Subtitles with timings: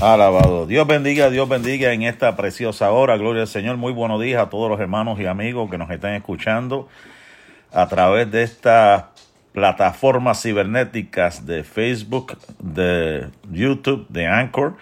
[0.00, 0.66] Alabado.
[0.66, 3.16] Dios bendiga, Dios bendiga en esta preciosa hora.
[3.16, 3.78] Gloria al Señor.
[3.78, 6.86] Muy buenos días a todos los hermanos y amigos que nos están escuchando
[7.72, 9.06] a través de estas
[9.52, 14.76] plataformas cibernéticas de Facebook, de YouTube, de Anchor.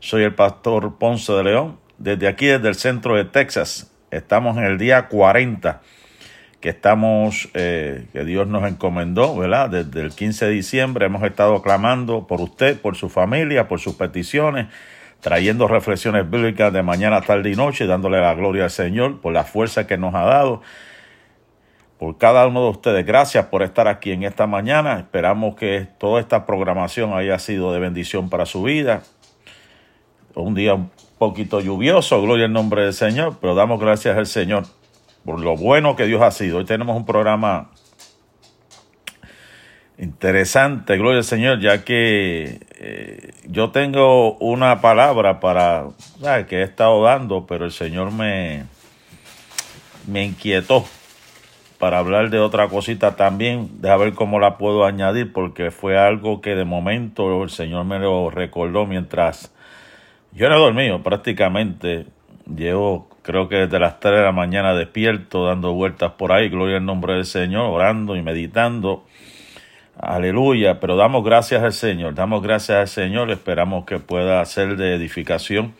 [0.00, 1.78] Soy el pastor Ponce de León.
[1.96, 5.80] Desde aquí, desde el centro de Texas, estamos en el día 40
[6.60, 9.70] que estamos, eh, que Dios nos encomendó, ¿verdad?
[9.70, 13.94] Desde el 15 de diciembre hemos estado clamando por usted, por su familia, por sus
[13.94, 14.66] peticiones,
[15.20, 19.44] trayendo reflexiones bíblicas de mañana, tarde y noche, dándole la gloria al Señor por la
[19.44, 20.62] fuerza que nos ha dado,
[21.96, 23.06] por cada uno de ustedes.
[23.06, 24.98] Gracias por estar aquí en esta mañana.
[24.98, 29.02] Esperamos que toda esta programación haya sido de bendición para su vida.
[30.34, 34.77] Un día un poquito lluvioso, gloria al nombre del Señor, pero damos gracias al Señor
[35.24, 36.58] por lo bueno que Dios ha sido.
[36.58, 37.70] Hoy tenemos un programa
[39.98, 45.88] interesante, gloria al Señor, ya que eh, yo tengo una palabra para
[46.48, 48.64] que he estado dando, pero el Señor me,
[50.06, 50.84] me inquietó
[51.78, 56.40] para hablar de otra cosita también, de ver cómo la puedo añadir, porque fue algo
[56.40, 59.52] que de momento el Señor me lo recordó mientras
[60.32, 62.06] yo era dormido prácticamente.
[62.56, 66.78] Llevo Creo que desde las 3 de la mañana despierto, dando vueltas por ahí, gloria
[66.78, 69.04] al nombre del Señor, orando y meditando.
[70.00, 74.94] Aleluya, pero damos gracias al Señor, damos gracias al Señor, esperamos que pueda ser de
[74.94, 75.74] edificación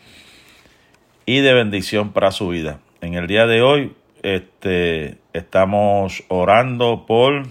[1.25, 2.81] y de bendición para su vida.
[3.01, 7.47] En el día de hoy este, estamos orando por...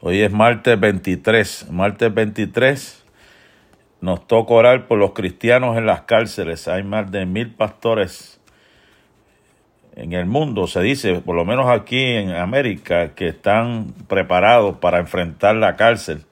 [0.00, 2.97] Hoy es martes 23, martes 23
[4.00, 6.68] nos toca orar por los cristianos en las cárceles.
[6.68, 8.40] Hay más de mil pastores
[9.96, 15.00] en el mundo, se dice, por lo menos aquí en América, que están preparados para
[15.00, 16.24] enfrentar la cárcel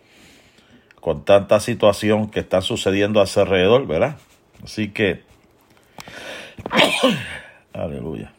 [1.00, 4.18] con tanta situación que está sucediendo a su alrededor, ¿verdad?
[4.62, 5.22] Así que,
[7.72, 8.32] aleluya.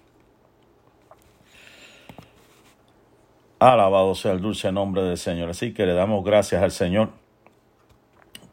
[3.60, 5.50] Alabado sea el dulce nombre del Señor.
[5.50, 7.10] Así que le damos gracias al Señor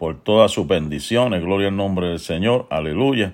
[0.04, 1.40] por todas sus bendiciones.
[1.40, 2.66] Gloria al nombre del Señor.
[2.68, 3.32] Aleluya.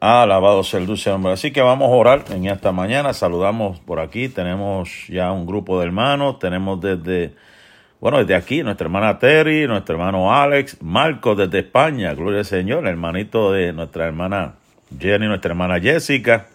[0.00, 1.32] Alabado sea el dulce nombre.
[1.32, 3.12] Así que vamos a orar en esta mañana.
[3.12, 4.30] Saludamos por aquí.
[4.30, 6.38] Tenemos ya un grupo de hermanos.
[6.38, 7.34] Tenemos desde,
[8.00, 12.14] bueno, desde aquí nuestra hermana Terry, nuestro hermano Alex, Marcos desde España.
[12.14, 12.78] Gloria al Señor.
[12.84, 14.54] El hermanito de nuestra hermana
[14.98, 16.46] Jenny, nuestra hermana Jessica.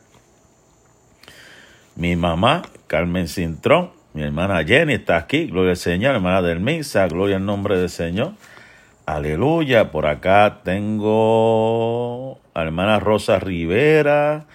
[1.96, 3.92] Mi mamá, Carmen Cintrón.
[4.16, 5.46] Mi hermana Jenny está aquí.
[5.46, 6.16] Gloria al Señor.
[6.16, 7.08] Hermana del Misa.
[7.08, 8.34] Gloria al nombre del Señor.
[9.06, 9.92] Aleluya.
[9.92, 14.46] Por acá tengo a hermana Rosa Rivera,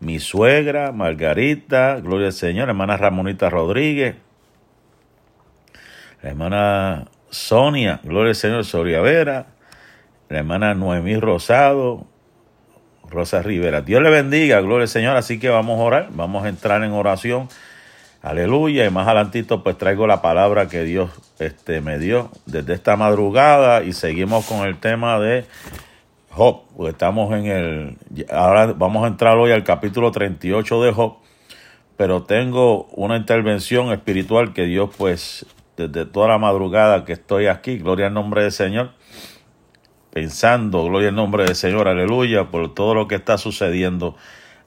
[0.00, 4.16] mi suegra Margarita, gloria al Señor, hermana Ramonita Rodríguez,
[6.22, 9.46] la hermana Sonia, gloria al Señor, Soria Vera,
[10.28, 12.06] la hermana Noemí Rosado,
[13.08, 13.80] Rosa Rivera.
[13.82, 15.16] Dios le bendiga, gloria al Señor.
[15.16, 17.48] Así que vamos a orar, vamos a entrar en oración.
[18.24, 18.86] Aleluya.
[18.86, 23.82] Y más adelantito pues traigo la palabra que Dios este, me dio desde esta madrugada
[23.82, 25.44] y seguimos con el tema de
[26.30, 26.62] Job.
[26.88, 27.98] estamos en el...
[28.30, 31.16] Ahora vamos a entrar hoy al capítulo 38 de Job.
[31.98, 35.44] Pero tengo una intervención espiritual que Dios pues
[35.76, 38.92] desde toda la madrugada que estoy aquí, gloria al nombre del Señor,
[40.10, 44.16] pensando, gloria al nombre del Señor, aleluya, por todo lo que está sucediendo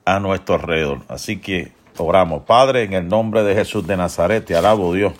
[0.05, 1.01] a nuestro alrededor.
[1.07, 5.13] Así que Oramos, Padre, en el nombre de Jesús de Nazaret, te alabo Dios.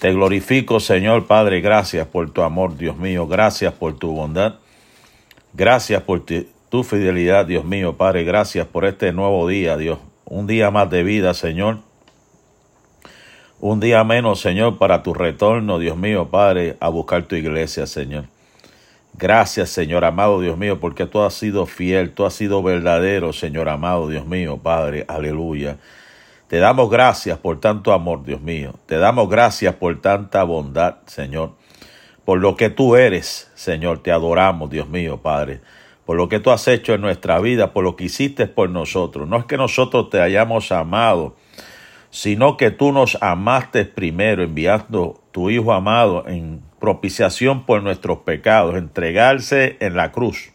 [0.00, 4.56] Te glorifico, Señor Padre, gracias por tu amor, Dios mío, gracias por tu bondad,
[5.52, 10.72] gracias por tu fidelidad, Dios mío, Padre, gracias por este nuevo día, Dios, un día
[10.72, 11.78] más de vida, Señor,
[13.60, 18.31] un día menos, Señor, para tu retorno, Dios mío, Padre, a buscar tu iglesia, Señor.
[19.14, 23.68] Gracias, Señor amado Dios mío, porque tú has sido fiel, tú has sido verdadero, Señor
[23.68, 25.76] amado Dios mío, Padre, aleluya.
[26.48, 28.74] Te damos gracias por tanto amor, Dios mío.
[28.86, 31.52] Te damos gracias por tanta bondad, Señor.
[32.24, 35.60] Por lo que tú eres, Señor, te adoramos, Dios mío, Padre.
[36.04, 39.28] Por lo que tú has hecho en nuestra vida, por lo que hiciste por nosotros.
[39.28, 41.36] No es que nosotros te hayamos amado,
[42.10, 48.74] sino que tú nos amaste primero, enviando tu Hijo amado en propiciación por nuestros pecados,
[48.74, 50.50] entregarse en la cruz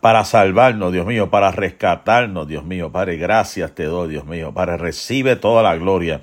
[0.00, 2.90] para salvarnos, Dios mío, para rescatarnos, Dios mío.
[2.90, 4.52] Padre, gracias te doy, Dios mío.
[4.52, 6.22] Padre, recibe toda la gloria.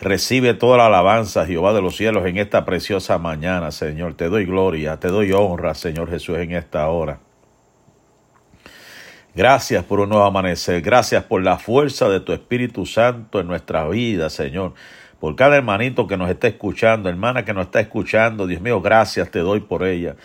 [0.00, 4.12] Recibe toda la alabanza, Jehová de los cielos, en esta preciosa mañana, Señor.
[4.14, 7.20] Te doy gloria, te doy honra, Señor Jesús, en esta hora.
[9.34, 10.82] Gracias por un nuevo amanecer.
[10.82, 14.74] Gracias por la fuerza de tu Espíritu Santo en nuestra vida, Señor
[15.24, 18.46] por cada hermanito que nos está escuchando, hermana que nos está escuchando.
[18.46, 20.16] Dios mío, gracias te doy por ella.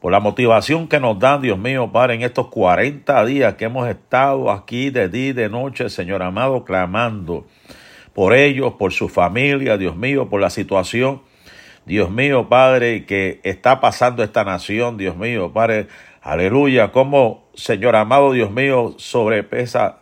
[0.00, 3.88] Por la motivación que nos dan, Dios mío, Padre, en estos 40 días que hemos
[3.88, 7.46] estado aquí de día y de noche, Señor amado, clamando
[8.12, 11.22] por ellos, por su familia, Dios mío, por la situación,
[11.86, 15.86] Dios mío, Padre, que está pasando esta nación, Dios mío, Padre,
[16.20, 20.00] aleluya, como, Señor amado, Dios mío, sobrepesa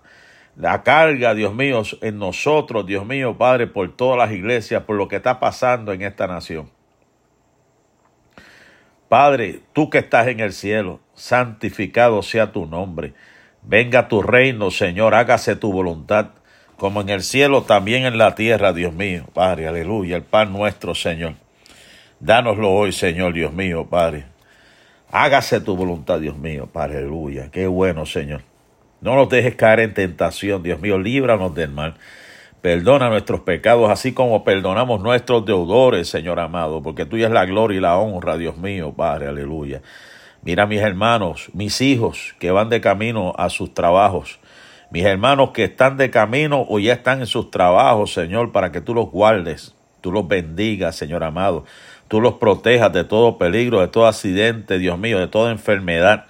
[0.56, 5.08] la carga, Dios mío, en nosotros, Dios mío, Padre, por todas las iglesias, por lo
[5.08, 6.70] que está pasando en esta nación.
[9.08, 13.14] Padre, tú que estás en el cielo, santificado sea tu nombre.
[13.62, 16.30] Venga tu reino, Señor, hágase tu voluntad,
[16.76, 19.26] como en el cielo, también en la tierra, Dios mío.
[19.32, 21.34] Padre, aleluya, el pan nuestro, Señor.
[22.20, 24.24] Dánoslo hoy, Señor, Dios mío, Padre.
[25.10, 27.50] Hágase tu voluntad, Dios mío, Padre, aleluya.
[27.50, 28.42] Qué bueno, Señor.
[29.02, 31.94] No nos dejes caer en tentación, Dios mío, líbranos del mal.
[32.60, 37.78] Perdona nuestros pecados, así como perdonamos nuestros deudores, Señor amado, porque tuya es la gloria
[37.78, 39.82] y la honra, Dios mío, Padre, aleluya.
[40.42, 44.38] Mira mis hermanos, mis hijos que van de camino a sus trabajos,
[44.92, 48.80] mis hermanos que están de camino o ya están en sus trabajos, Señor, para que
[48.80, 51.64] tú los guardes, tú los bendigas, Señor amado,
[52.06, 56.26] tú los protejas de todo peligro, de todo accidente, Dios mío, de toda enfermedad.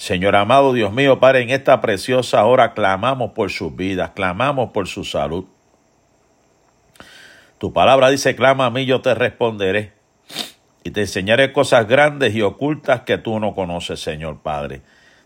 [0.00, 4.88] Señor amado Dios mío, Padre, en esta preciosa hora clamamos por sus vidas, clamamos por
[4.88, 5.44] su salud.
[7.58, 9.92] Tu palabra dice, clama a mí, yo te responderé.
[10.84, 14.80] Y te enseñaré cosas grandes y ocultas que tú no conoces, Señor Padre.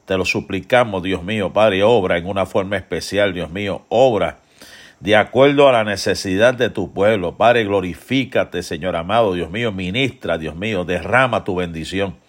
[0.06, 4.38] Te lo suplicamos, Dios mío, Padre, obra en una forma especial, Dios mío, obra
[4.98, 7.36] de acuerdo a la necesidad de tu pueblo.
[7.36, 12.23] Padre, glorifícate, Señor amado, Dios mío, ministra, Dios mío, derrama tu bendición.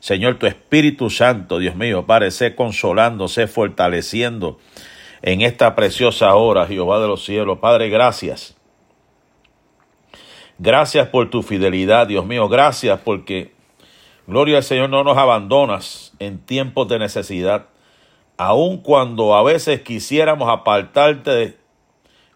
[0.00, 4.58] Señor, tu Espíritu Santo, Dios mío, Padre, sé consolando, sé fortaleciendo
[5.22, 7.58] en esta preciosa hora, Jehová de los cielos.
[7.58, 8.56] Padre, gracias.
[10.58, 12.48] Gracias por tu fidelidad, Dios mío.
[12.48, 13.52] Gracias porque,
[14.26, 17.66] gloria al Señor, no nos abandonas en tiempos de necesidad.
[18.36, 21.56] Aun cuando a veces quisiéramos apartarte,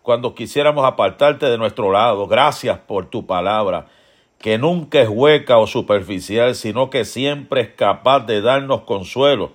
[0.02, 2.26] cuando quisiéramos apartarte de nuestro lado.
[2.26, 3.86] Gracias por tu palabra
[4.42, 9.52] que nunca es hueca o superficial, sino que siempre es capaz de darnos consuelo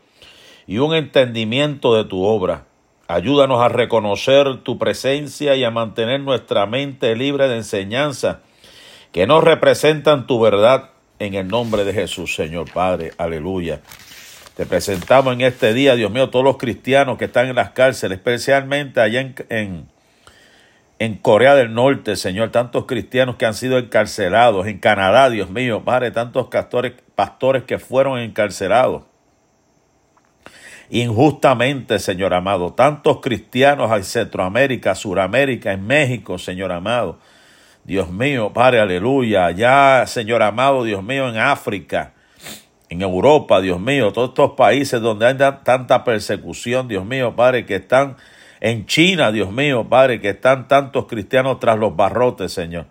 [0.66, 2.66] y un entendimiento de tu obra.
[3.10, 8.42] Ayúdanos a reconocer tu presencia y a mantener nuestra mente libre de enseñanza
[9.12, 13.12] que nos representan tu verdad en el nombre de Jesús, Señor Padre.
[13.18, 13.82] Aleluya.
[14.56, 18.18] Te presentamos en este día, Dios mío, todos los cristianos que están en las cárceles,
[18.18, 19.97] especialmente allá en, en
[21.00, 25.84] en Corea del Norte, Señor, tantos cristianos que han sido encarcelados, en Canadá, Dios mío,
[25.84, 26.48] Padre, tantos
[27.16, 29.04] pastores, que fueron encarcelados
[30.90, 37.20] injustamente, Señor amado, tantos cristianos en Centroamérica, Suramérica, en México, Señor amado.
[37.84, 39.48] Dios mío, Padre, aleluya.
[39.48, 42.14] Allá, Señor amado, Dios mío, en África,
[42.90, 47.76] en Europa, Dios mío, todos estos países donde hay tanta persecución, Dios mío, Padre, que
[47.76, 48.16] están
[48.60, 52.86] en China, Dios mío, Padre, que están tantos cristianos tras los barrotes, Señor.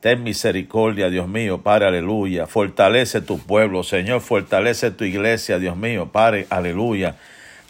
[0.00, 2.46] Ten misericordia, Dios mío, Padre, aleluya.
[2.46, 7.16] Fortalece tu pueblo, Señor, fortalece tu iglesia, Dios mío, Padre, aleluya.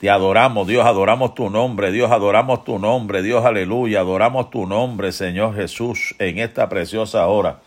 [0.00, 5.12] Te adoramos, Dios, adoramos tu nombre, Dios, adoramos tu nombre, Dios, aleluya, adoramos tu nombre,
[5.12, 7.60] Señor Jesús, en esta preciosa hora.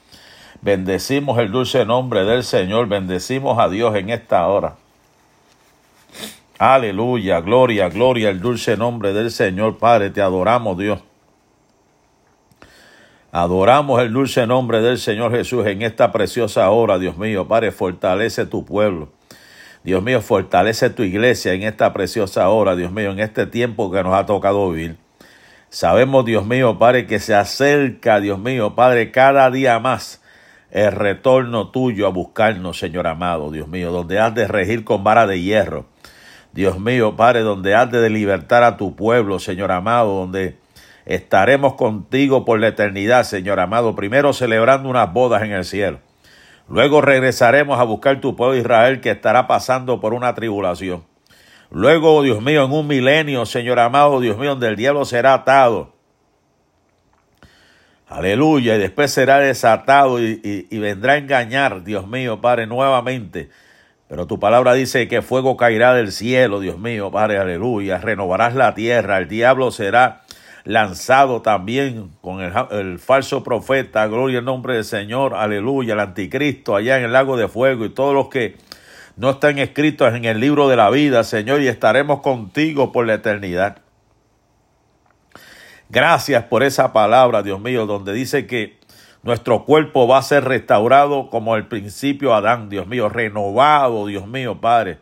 [0.61, 4.75] Bendecimos el dulce nombre del Señor, bendecimos a Dios en esta hora.
[6.61, 10.09] Aleluya, gloria, gloria al dulce nombre del Señor Padre.
[10.09, 10.99] Te adoramos, Dios.
[13.31, 17.47] Adoramos el dulce nombre del Señor Jesús en esta preciosa hora, Dios mío.
[17.47, 19.07] Padre, fortalece tu pueblo.
[19.85, 24.03] Dios mío, fortalece tu iglesia en esta preciosa hora, Dios mío, en este tiempo que
[24.03, 24.97] nos ha tocado vivir.
[25.69, 30.21] Sabemos, Dios mío, Padre, que se acerca, Dios mío, Padre, cada día más
[30.71, 35.25] el retorno tuyo a buscarnos, Señor amado, Dios mío, donde has de regir con vara
[35.25, 35.85] de hierro
[36.51, 40.57] Dios mío, Padre, donde has de libertar a tu pueblo, Señor amado, donde
[41.05, 45.99] estaremos contigo por la eternidad, Señor amado, primero celebrando unas bodas en el cielo.
[46.67, 51.03] Luego regresaremos a buscar tu pueblo Israel que estará pasando por una tribulación.
[51.71, 55.93] Luego, Dios mío, en un milenio, Señor amado, Dios mío, donde el diablo será atado.
[58.07, 63.49] Aleluya, y después será desatado y, y vendrá a engañar, Dios mío, Padre, nuevamente
[64.09, 67.99] pero tu palabra dice que fuego caerá del cielo, Dios mío, Padre, aleluya.
[67.99, 70.23] Renovarás la tierra, el diablo será
[70.63, 76.97] lanzado también con el, falso profeta, gloria al nombre del Señor, aleluya, el anticristo allá
[76.97, 78.57] en el lago de fuego y todos los que
[79.15, 83.13] no están escritos en el libro de la vida, Señor, y estaremos contigo por la
[83.13, 83.77] eternidad.
[85.89, 88.78] Gracias por esa palabra, Dios mío, donde dice que
[89.23, 94.59] nuestro cuerpo va a ser restaurado como el principio Adán, Dios mío, renovado, Dios mío,
[94.61, 94.99] Padre.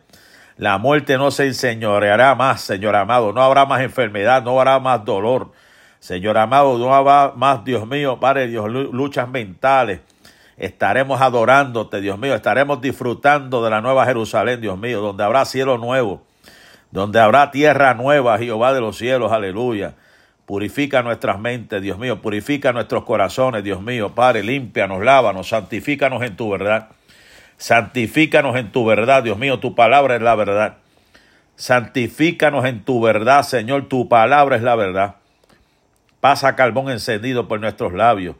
[0.56, 3.32] La muerte no se enseñoreará más, Señor amado.
[3.32, 5.52] No habrá más enfermedad, no habrá más dolor.
[6.00, 10.00] Señor amado, no habrá más, Dios mío, Padre Dios, luchas mentales.
[10.56, 12.34] Estaremos adorándote, Dios mío.
[12.34, 16.22] Estaremos disfrutando de la nueva Jerusalén, Dios mío, donde habrá cielo nuevo,
[16.90, 19.94] donde habrá tierra nueva, Jehová de los cielos, aleluya.
[20.48, 22.22] Purifica nuestras mentes, Dios mío.
[22.22, 24.14] Purifica nuestros corazones, Dios mío.
[24.14, 26.88] Padre, límpianos, lávanos, santifícanos en tu verdad.
[27.58, 29.60] Santifícanos en tu verdad, Dios mío.
[29.60, 30.78] Tu palabra es la verdad.
[31.56, 33.90] Santifícanos en tu verdad, Señor.
[33.90, 35.16] Tu palabra es la verdad.
[36.20, 38.36] Pasa carbón encendido por nuestros labios.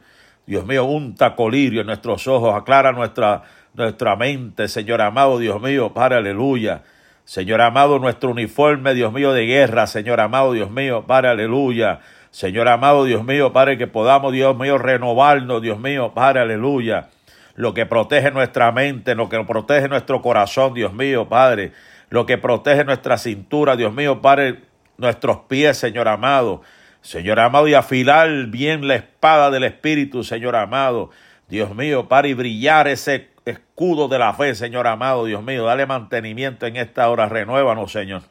[0.47, 2.55] Dios mío, unta colirio en nuestros ojos.
[2.55, 3.43] Aclara nuestra,
[3.75, 5.93] nuestra mente, Señor amado, Dios mío.
[5.93, 6.81] Padre, aleluya.
[7.29, 11.99] Señor amado, nuestro uniforme, Dios mío, de guerra, Señor amado, Dios mío, Padre, aleluya.
[12.31, 17.09] Señor amado, Dios mío, Padre, que podamos, Dios mío, renovarnos, Dios mío, Padre, aleluya.
[17.53, 21.71] Lo que protege nuestra mente, lo que protege nuestro corazón, Dios mío, Padre.
[22.09, 24.61] Lo que protege nuestra cintura, Dios mío, Padre,
[24.97, 26.63] nuestros pies, Señor amado.
[27.01, 31.11] Señor amado, y afilar bien la espada del Espíritu, Señor amado.
[31.47, 35.65] Dios mío, Padre, y brillar ese escudo de la fe, Señor amado, Dios mío.
[35.65, 37.27] Dale mantenimiento en esta hora.
[37.27, 38.23] Renuévanos, Señor.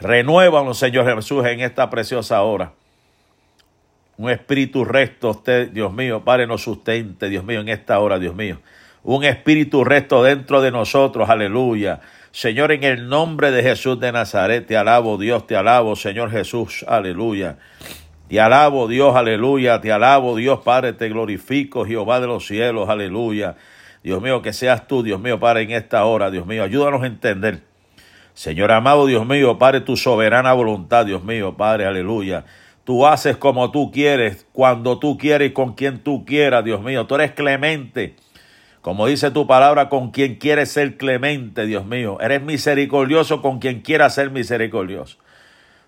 [0.00, 2.72] Renuévanos, Señor Jesús, en esta preciosa hora.
[4.16, 8.34] Un espíritu recto, usted, Dios mío, Padre, nos sustente, Dios mío, en esta hora, Dios
[8.34, 8.60] mío.
[9.04, 12.00] Un espíritu recto dentro de nosotros, aleluya.
[12.30, 16.84] Señor, en el nombre de Jesús de Nazaret, te alabo, Dios, te alabo, Señor Jesús,
[16.88, 17.58] aleluya.
[18.32, 19.82] Te alabo, Dios, aleluya.
[19.82, 23.56] Te alabo, Dios, Padre, te glorifico, Jehová de los cielos, aleluya.
[24.02, 27.06] Dios mío, que seas tú, Dios mío, Padre, en esta hora, Dios mío, ayúdanos a
[27.08, 27.60] entender.
[28.32, 32.46] Señor amado, Dios mío, Padre, tu soberana voluntad, Dios mío, Padre, aleluya.
[32.84, 37.06] Tú haces como tú quieres, cuando tú quieres y con quien tú quieras, Dios mío.
[37.06, 38.16] Tú eres clemente.
[38.80, 42.16] Como dice tu palabra, con quien quieres ser clemente, Dios mío.
[42.18, 45.18] Eres misericordioso con quien quiera ser misericordioso.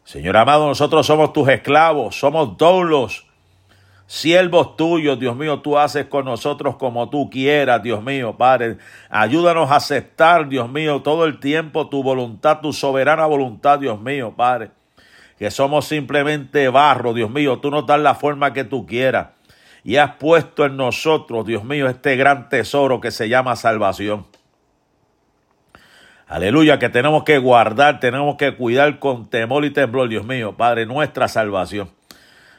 [0.05, 3.27] Señor amado, nosotros somos tus esclavos, somos doulos,
[4.07, 8.77] siervos tuyos, Dios mío, tú haces con nosotros como tú quieras, Dios mío, Padre.
[9.09, 14.35] Ayúdanos a aceptar, Dios mío, todo el tiempo tu voluntad, tu soberana voluntad, Dios mío,
[14.37, 14.71] Padre.
[15.39, 19.29] Que somos simplemente barro, Dios mío, tú nos das la forma que tú quieras.
[19.85, 24.27] Y has puesto en nosotros, Dios mío, este gran tesoro que se llama salvación.
[26.27, 30.87] Aleluya, que tenemos que guardar, tenemos que cuidar con temor y temblor, Dios mío, Padre,
[30.87, 31.91] nuestra salvación.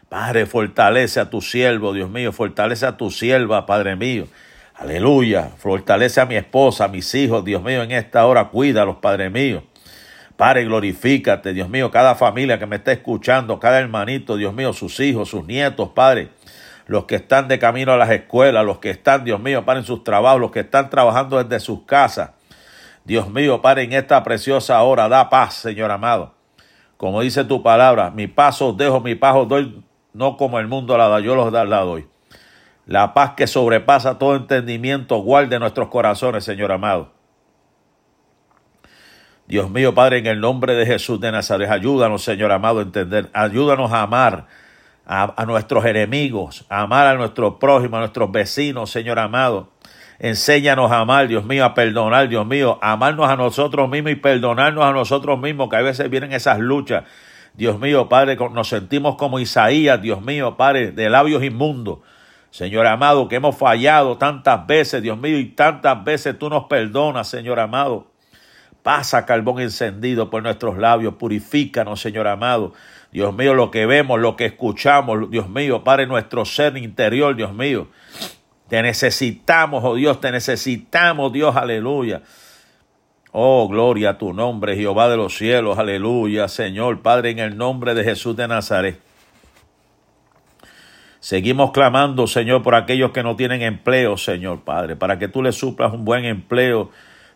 [0.08, 4.28] Padre, fortalece a tu siervo, Dios mío, fortalece a tu sierva, Padre mío.
[4.76, 9.32] Aleluya, fortalece a mi esposa, a mis hijos, Dios mío, en esta hora, cuídalos, Padre
[9.32, 9.64] mío.
[10.38, 15.00] Padre, glorifícate, Dios mío, cada familia que me está escuchando, cada hermanito, Dios mío, sus
[15.00, 16.30] hijos, sus nietos, Padre,
[16.86, 19.86] los que están de camino a las escuelas, los que están, Dios mío, Padre, en
[19.88, 22.30] sus trabajos, los que están trabajando desde sus casas.
[23.06, 26.34] Dios mío, Padre, en esta preciosa hora, da paz, Señor amado.
[26.98, 29.84] Como dice tu palabra, mi paso dejo, mi paz os doy,
[30.14, 32.08] no como el mundo la da, yo los la doy.
[32.88, 37.12] La paz que sobrepasa todo entendimiento, guarde nuestros corazones, Señor amado.
[39.48, 43.30] Dios mío, Padre, en el nombre de Jesús de Nazaret, ayúdanos, Señor amado, a entender.
[43.34, 44.48] Ayúdanos a amar
[45.06, 49.75] a, a nuestros enemigos, a amar a nuestros prójimos, a nuestros vecinos, Señor amado.
[50.20, 54.16] Enséñanos a amar, Dios mío, a perdonar, Dios mío, a amarnos a nosotros mismos y
[54.16, 57.04] perdonarnos a nosotros mismos, que a veces vienen esas luchas.
[57.54, 62.00] Dios mío, Padre, nos sentimos como Isaías, Dios mío, Padre, de labios inmundos.
[62.50, 67.28] Señor amado, que hemos fallado tantas veces, Dios mío, y tantas veces tú nos perdonas,
[67.28, 68.08] Señor amado.
[68.82, 72.74] Pasa carbón encendido por nuestros labios, purifícanos, Señor amado.
[73.12, 77.54] Dios mío, lo que vemos, lo que escuchamos, Dios mío, Padre, nuestro ser interior, Dios
[77.54, 77.88] mío.
[78.68, 82.22] Te necesitamos, oh Dios, te necesitamos, Dios, aleluya.
[83.32, 87.94] Oh, gloria a tu nombre, Jehová de los cielos, aleluya, Señor, Padre, en el nombre
[87.94, 89.00] de Jesús de Nazaret.
[91.20, 95.56] Seguimos clamando, Señor, por aquellos que no tienen empleo, Señor, Padre, para que tú les
[95.56, 96.92] suplas un buen empleo,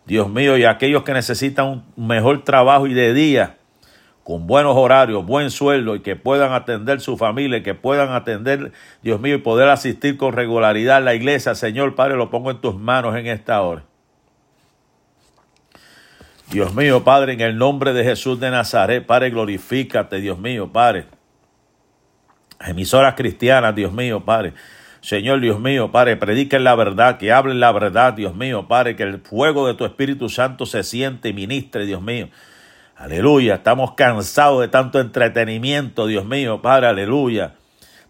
[0.05, 3.58] Dios mío, y aquellos que necesitan un mejor trabajo y de día
[4.29, 9.19] con buenos horarios, buen sueldo y que puedan atender su familia, que puedan atender, Dios
[9.19, 11.55] mío, y poder asistir con regularidad a la iglesia.
[11.55, 13.85] Señor Padre, lo pongo en tus manos en esta hora.
[16.51, 21.05] Dios mío, Padre, en el nombre de Jesús de Nazaret, Padre, glorifícate, Dios mío, Padre.
[22.59, 24.53] Emisoras cristianas, Dios mío, Padre.
[25.01, 29.01] Señor Dios mío, Padre, prediquen la verdad, que hablen la verdad, Dios mío, Padre, que
[29.01, 32.29] el fuego de tu Espíritu Santo se siente y ministre, Dios mío.
[32.99, 37.53] Aleluya, estamos cansados de tanto entretenimiento, Dios mío, Padre, aleluya.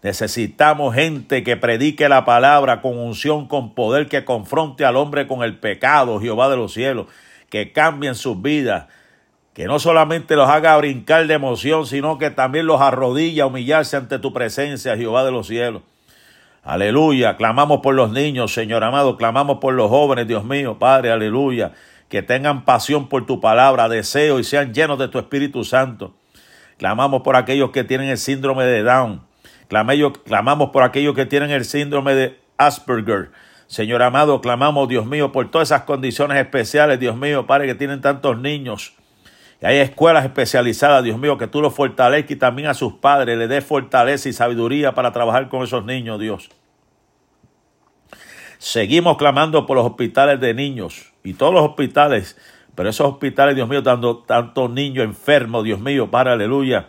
[0.02, 5.44] Necesitamos gente que predique la palabra con unción, con poder, que confronte al hombre con
[5.44, 7.06] el pecado, Jehová de los cielos,
[7.50, 8.86] que cambien sus vidas,
[9.54, 14.18] que no solamente los haga brincar de emoción, sino que también los arrodilla humillarse ante
[14.18, 15.82] tu presencia, Jehová de los cielos.
[16.64, 21.74] Aleluya, clamamos por los niños, Señor amado, clamamos por los jóvenes, Dios mío, Padre, aleluya
[22.10, 26.12] que tengan pasión por tu palabra, deseo y sean llenos de tu Espíritu Santo.
[26.76, 29.22] Clamamos por aquellos que tienen el síndrome de Down.
[29.68, 33.30] Clamamos por aquellos que tienen el síndrome de Asperger.
[33.68, 38.00] Señor amado, clamamos, Dios mío, por todas esas condiciones especiales, Dios mío, Padre, que tienen
[38.00, 38.92] tantos niños.
[39.62, 43.38] Y hay escuelas especializadas, Dios mío, que tú los fortalezcas y también a sus padres
[43.38, 46.50] le des fortaleza y sabiduría para trabajar con esos niños, Dios.
[48.58, 52.36] Seguimos clamando por los hospitales de niños y todos los hospitales,
[52.74, 56.88] pero esos hospitales, Dios mío, dando tantos niños enfermos, Dios mío, para aleluya,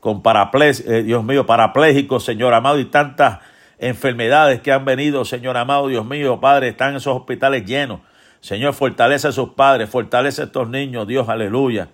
[0.00, 3.40] con paraplés, eh, Dios mío, parapléjicos, Señor amado, y tantas
[3.78, 8.00] enfermedades que han venido, Señor amado, Dios mío, Padre, están esos hospitales llenos.
[8.40, 11.88] Señor, fortalece a sus padres, fortalece a estos niños, Dios, aleluya.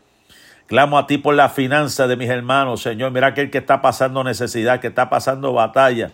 [0.66, 3.12] Clamo a ti por la finanza de mis hermanos, Señor.
[3.12, 6.10] Mira aquel que está pasando necesidad, que está pasando batalla,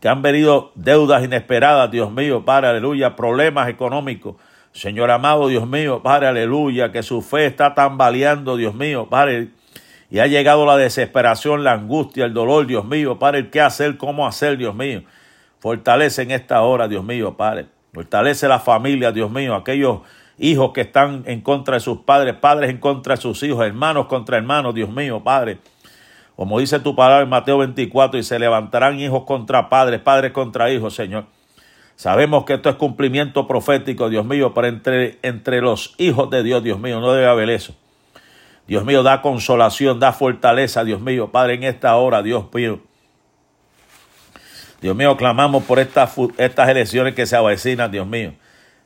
[0.00, 4.36] que han venido deudas inesperadas, Dios mío, Padre, aleluya, problemas económicos.
[4.76, 9.48] Señor amado, Dios mío, Padre, aleluya, que su fe está tambaleando, Dios mío, Padre,
[10.10, 14.26] y ha llegado la desesperación, la angustia, el dolor, Dios mío, Padre, qué hacer, cómo
[14.26, 15.02] hacer, Dios mío.
[15.60, 17.64] Fortalece en esta hora, Dios mío, Padre.
[17.94, 20.00] Fortalece la familia, Dios mío, aquellos
[20.36, 24.08] hijos que están en contra de sus padres, padres en contra de sus hijos, hermanos
[24.08, 25.56] contra hermanos, Dios mío, Padre.
[26.36, 30.70] Como dice tu palabra en Mateo 24, y se levantarán hijos contra padres, padres contra
[30.70, 31.24] hijos, Señor.
[31.96, 36.62] Sabemos que esto es cumplimiento profético, Dios mío, pero entre, entre los hijos de Dios,
[36.62, 37.74] Dios mío, no debe haber eso.
[38.68, 42.80] Dios mío, da consolación, da fortaleza, Dios mío, Padre, en esta hora, Dios mío.
[44.82, 48.34] Dios mío, clamamos por estas, estas elecciones que se avecinan, Dios mío.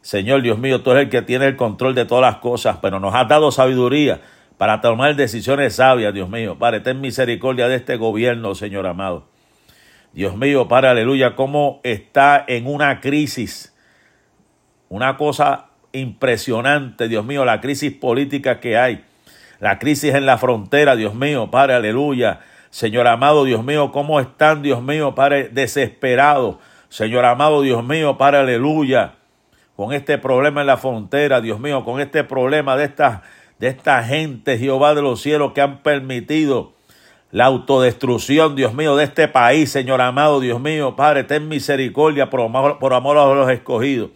[0.03, 3.01] Señor, Dios mío, tú eres el que tiene el control de todas las cosas, pero
[3.01, 4.21] nos has dado sabiduría
[4.57, 6.59] para tomar decisiones sabias, Dios mío.
[6.59, 9.30] Padre, ten misericordia de este gobierno, Señor amado.
[10.13, 13.73] Dios mío, Padre, aleluya, cómo está en una crisis,
[14.89, 19.05] una cosa impresionante, Dios mío, la crisis política que hay,
[19.61, 22.41] la crisis en la frontera, Dios mío, Padre, aleluya.
[22.71, 26.57] Señor amado, Dios mío, cómo están, Dios mío, Padre, desesperados.
[26.89, 29.15] Señor amado, Dios mío, Padre, aleluya.
[29.77, 32.91] Con este problema en la frontera, Dios mío, con este problema de
[33.59, 36.73] de esta gente, Jehová de los cielos, que han permitido
[37.33, 42.41] la autodestrucción, Dios mío, de este país, Señor amado, Dios mío, Padre, ten misericordia por
[42.41, 44.11] amor, por amor a los escogidos.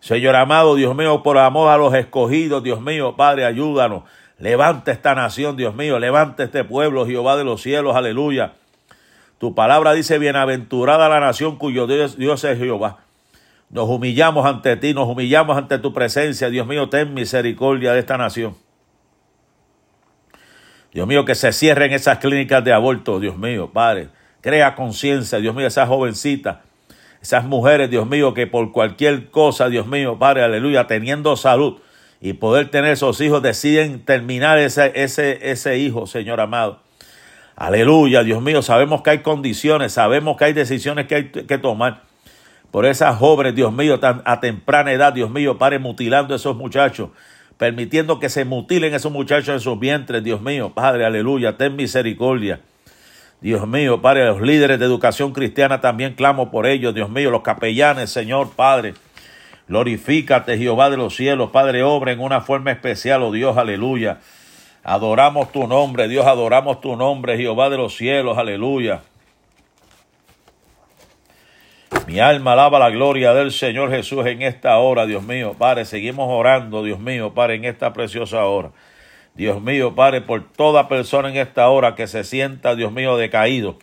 [0.00, 4.02] Señor amado, Dios mío, por amor a los escogidos, Dios mío, Padre, ayúdanos.
[4.38, 8.52] Levanta esta nación, Dios mío, levanta este pueblo, Jehová de los cielos, aleluya.
[9.38, 12.98] Tu palabra dice, bienaventurada la nación cuyo Dios, Dios es Jehová.
[13.70, 18.18] Nos humillamos ante ti, nos humillamos ante tu presencia, Dios mío, ten misericordia de esta
[18.18, 18.54] nación.
[20.94, 24.10] Dios mío, que se cierren esas clínicas de aborto, Dios mío, Padre.
[24.40, 26.58] Crea conciencia, Dios mío, esas jovencitas,
[27.20, 31.80] esas mujeres, Dios mío, que por cualquier cosa, Dios mío, Padre, aleluya, teniendo salud
[32.20, 36.78] y poder tener esos hijos, deciden terminar ese, ese, ese hijo, Señor amado.
[37.56, 42.02] Aleluya, Dios mío, sabemos que hay condiciones, sabemos que hay decisiones que hay que tomar.
[42.70, 46.56] Por esas jóvenes, Dios mío, tan a temprana edad, Dios mío, Padre, mutilando a esos
[46.56, 47.10] muchachos
[47.58, 50.22] permitiendo que se mutilen esos muchachos en sus vientres.
[50.22, 52.60] Dios mío, Padre, aleluya, ten misericordia.
[53.40, 57.42] Dios mío, Padre, los líderes de educación cristiana también clamo por ellos, Dios mío, los
[57.42, 58.94] capellanes, Señor, Padre.
[59.68, 64.18] Glorifícate, Jehová de los cielos, Padre, obra en una forma especial, oh Dios, aleluya.
[64.82, 69.00] Adoramos tu nombre, Dios, adoramos tu nombre, Jehová de los cielos, aleluya.
[72.06, 75.54] Mi alma alaba la gloria del Señor Jesús en esta hora, Dios mío.
[75.58, 78.72] Padre, seguimos orando, Dios mío, Padre, en esta preciosa hora.
[79.34, 83.78] Dios mío, Padre, por toda persona en esta hora que se sienta, Dios mío, decaído,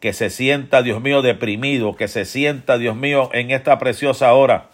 [0.00, 4.66] que se sienta, Dios mío, deprimido, que se sienta, Dios mío, en esta preciosa hora,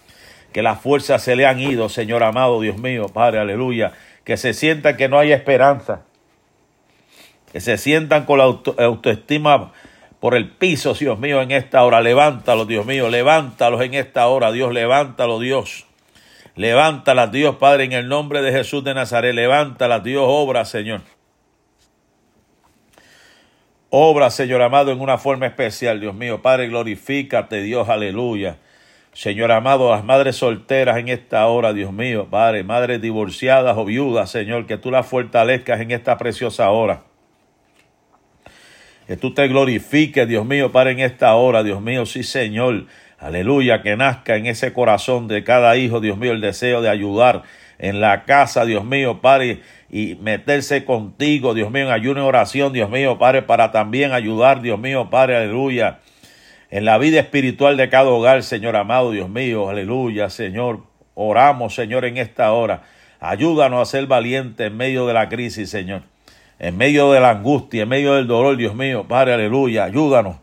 [0.55, 3.93] que las fuerzas se le han ido, Señor amado, Dios mío, Padre, aleluya,
[4.25, 6.05] que se sienta que no hay esperanza,
[7.53, 9.73] que se sientan con la autoestima
[10.21, 12.01] por el piso, Dios mío, en esta hora.
[12.01, 15.87] Levántalo, Dios mío, levántalos en esta hora, Dios, levántalo, Dios.
[16.57, 19.35] Levántalas, Dios, Padre, en el nombre de Jesús de Nazaret.
[19.35, 21.03] Levántalas, Dios, obra, Señor.
[23.91, 26.43] Obra, Señor amado, en una forma especial, Dios mío.
[26.43, 28.57] Padre, glorifícate, Dios, aleluya.
[29.13, 34.31] Señor amado, las madres solteras en esta hora, Dios mío, Padre, madres divorciadas o viudas,
[34.31, 37.08] Señor, que tú las fortalezcas en esta preciosa hora.
[39.09, 42.85] Que tú te glorifiques, Dios mío, Padre, en esta hora, Dios mío, sí, Señor.
[43.19, 47.43] Aleluya, que nazca en ese corazón de cada hijo, Dios mío, el deseo de ayudar
[47.79, 52.75] en la casa, Dios mío, Padre, y meterse contigo, Dios mío, en ayuno y oración,
[52.75, 56.01] Dios mío, Padre, para también ayudar, Dios mío, Padre, aleluya,
[56.71, 60.83] en la vida espiritual de cada hogar, Señor amado, Dios mío, aleluya, Señor.
[61.15, 62.83] Oramos, Señor, en esta hora.
[63.21, 66.03] Ayúdanos a ser valientes en medio de la crisis, Señor.
[66.59, 69.85] En medio de la angustia, en medio del dolor, Dios mío, Padre, aleluya.
[69.85, 70.37] Ayúdanos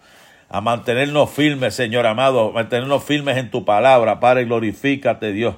[0.49, 5.55] a mantenernos firmes, Señor amado, mantenernos firmes en tu palabra, Padre, glorifícate, Dios.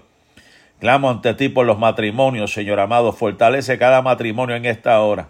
[0.80, 3.12] Clamo ante ti por los matrimonios, Señor amado.
[3.12, 5.30] Fortalece cada matrimonio en esta hora.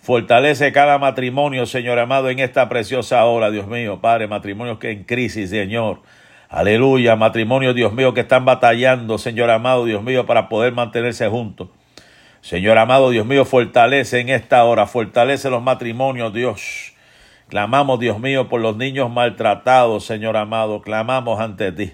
[0.00, 5.04] Fortalece cada matrimonio, Señor amado, en esta preciosa hora, Dios mío, Padre, matrimonios que en
[5.04, 6.00] crisis, Señor.
[6.48, 11.68] Aleluya, matrimonios, Dios mío, que están batallando, Señor amado, Dios mío, para poder mantenerse juntos.
[12.40, 16.94] Señor amado, Dios mío, fortalece en esta hora, fortalece los matrimonios, Dios.
[17.48, 21.92] Clamamos, Dios mío, por los niños maltratados, Señor amado, clamamos ante ti.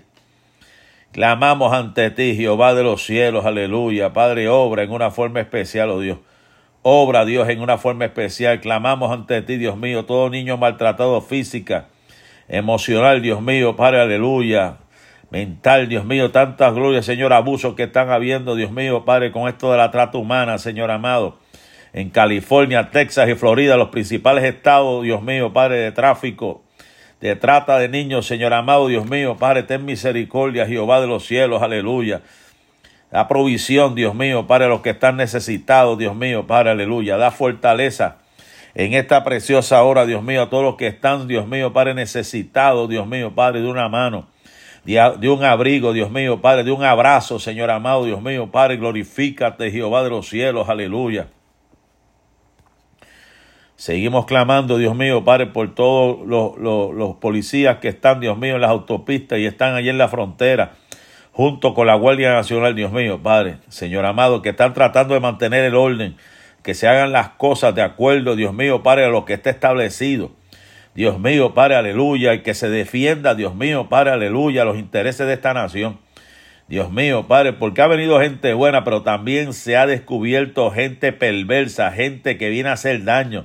[1.12, 4.12] Clamamos ante ti, Jehová de los cielos, aleluya.
[4.12, 6.18] Padre, obra en una forma especial, oh Dios.
[6.82, 8.60] Obra, Dios, en una forma especial.
[8.60, 11.88] Clamamos ante ti, Dios mío, todo niño maltratado física,
[12.48, 14.76] emocional, Dios mío, Padre, aleluya.
[15.30, 19.72] Mental, Dios mío, tantas glorias, Señor, abusos que están habiendo, Dios mío, Padre, con esto
[19.72, 21.38] de la trata humana, Señor amado.
[21.92, 26.62] En California, Texas y Florida, los principales estados, Dios mío, Padre, de tráfico,
[27.20, 31.62] de trata de niños, Señor amado, Dios mío, Padre, ten misericordia, Jehová de los cielos,
[31.62, 32.22] aleluya.
[33.10, 37.16] Da provisión, Dios mío, para los que están necesitados, Dios mío, para aleluya.
[37.16, 38.18] Da fortaleza
[38.74, 42.88] en esta preciosa hora, Dios mío, a todos los que están, Dios mío, Padre, necesitados,
[42.88, 44.26] Dios mío, Padre, de una mano,
[44.94, 49.70] de un abrigo, Dios mío, Padre, de un abrazo, Señor amado, Dios mío, Padre, glorifícate,
[49.70, 51.28] Jehová de los cielos, aleluya.
[53.74, 58.54] Seguimos clamando, Dios mío, Padre, por todos los, los, los policías que están, Dios mío,
[58.54, 60.72] en las autopistas y están allí en la frontera
[61.36, 65.64] junto con la Guardia Nacional, Dios mío, Padre, Señor amado, que están tratando de mantener
[65.64, 66.16] el orden,
[66.62, 70.30] que se hagan las cosas de acuerdo, Dios mío, Padre, a lo que está establecido.
[70.96, 75.34] Dios mío, Padre, aleluya, y que se defienda, Dios mío, Padre, aleluya, los intereses de
[75.34, 75.98] esta nación.
[76.68, 81.92] Dios mío, Padre, porque ha venido gente buena, pero también se ha descubierto gente perversa,
[81.92, 83.44] gente que viene a hacer daño,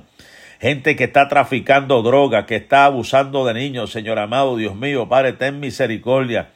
[0.62, 5.34] gente que está traficando droga, que está abusando de niños, Señor amado, Dios mío, Padre,
[5.34, 6.48] ten misericordia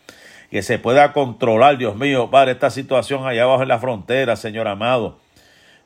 [0.50, 4.66] que se pueda controlar, Dios mío, Padre, esta situación allá abajo en la frontera, Señor
[4.66, 5.18] amado.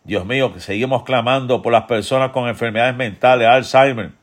[0.05, 4.20] Dios mío, que seguimos clamando por las personas con enfermedades mentales, Alzheimer.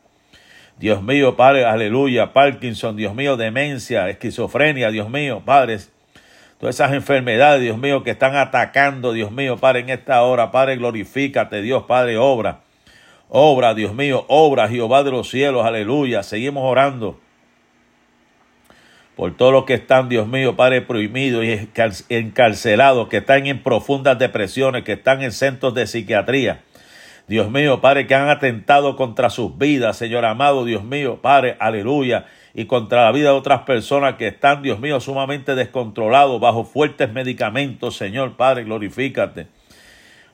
[0.80, 5.80] Dios mío, Padre, aleluya, Parkinson, Dios mío, demencia, esquizofrenia, Dios mío, Padre,
[6.60, 10.76] todas esas enfermedades, Dios mío, que están atacando, Dios mío, Padre, en esta hora, Padre,
[10.76, 12.60] glorifícate, Dios, Padre, obra,
[13.30, 17.20] obra, Dios mío, obra, Jehová de los cielos, aleluya, seguimos orando
[19.18, 21.68] por todos los que están, Dios mío, Padre, prohibidos y
[22.10, 26.62] encarcelados, que están en profundas depresiones, que están en centros de psiquiatría.
[27.28, 32.26] Dios mío, Padre, que han atentado contra sus vidas, Señor amado, Dios mío, Padre, aleluya,
[32.54, 37.12] y contra la vida de otras personas que están, Dios mío, sumamente descontrolados, bajo fuertes
[37.12, 39.48] medicamentos, Señor, Padre, glorifícate.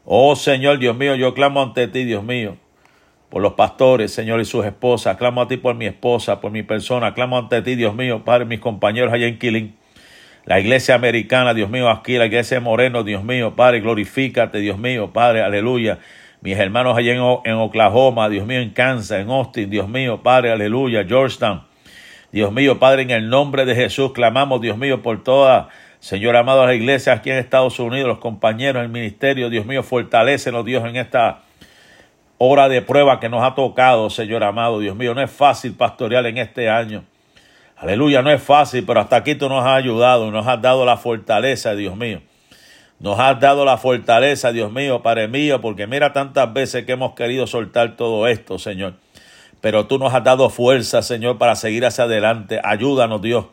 [0.06, 2.58] Oh Señor, Dios mío, yo clamo ante ti, Dios mío
[3.34, 5.18] por los pastores, Señor, y sus esposas.
[5.18, 7.16] Clamo a ti por mi esposa, por mi persona.
[7.16, 9.76] Clamo ante ti, Dios mío, Padre, mis compañeros allá en Quilín.
[10.46, 14.78] La iglesia americana, Dios mío, aquí, la iglesia de Moreno, Dios mío, Padre, glorifícate, Dios
[14.78, 15.98] mío, Padre, aleluya.
[16.44, 20.52] Mis hermanos allá en, en Oklahoma, Dios mío, en Kansas, en Austin, Dios mío, Padre,
[20.52, 21.64] aleluya, Georgetown.
[22.34, 25.70] Dios mío, Padre, en el nombre de Jesús, clamamos, Dios mío, por toda,
[26.02, 30.66] Señor amado, la iglesia aquí en Estados Unidos, los compañeros, el ministerio, Dios mío, fortalécenos,
[30.66, 31.44] Dios, en esta
[32.40, 35.16] hora de prueba que nos ha tocado, Señor amado, Dios mío.
[35.16, 37.06] No es fácil pastorear en este año.
[37.78, 40.98] Aleluya, no es fácil, pero hasta aquí tú nos has ayudado, nos has dado la
[40.98, 42.20] fortaleza, Dios mío.
[43.00, 47.16] Nos has dado la fortaleza, Dios mío, Padre mío, porque mira tantas veces que hemos
[47.16, 48.96] querido soltar todo esto, Señor.
[49.62, 52.60] Pero tú nos has dado fuerza, Señor, para seguir hacia adelante.
[52.64, 53.46] Ayúdanos, Dios,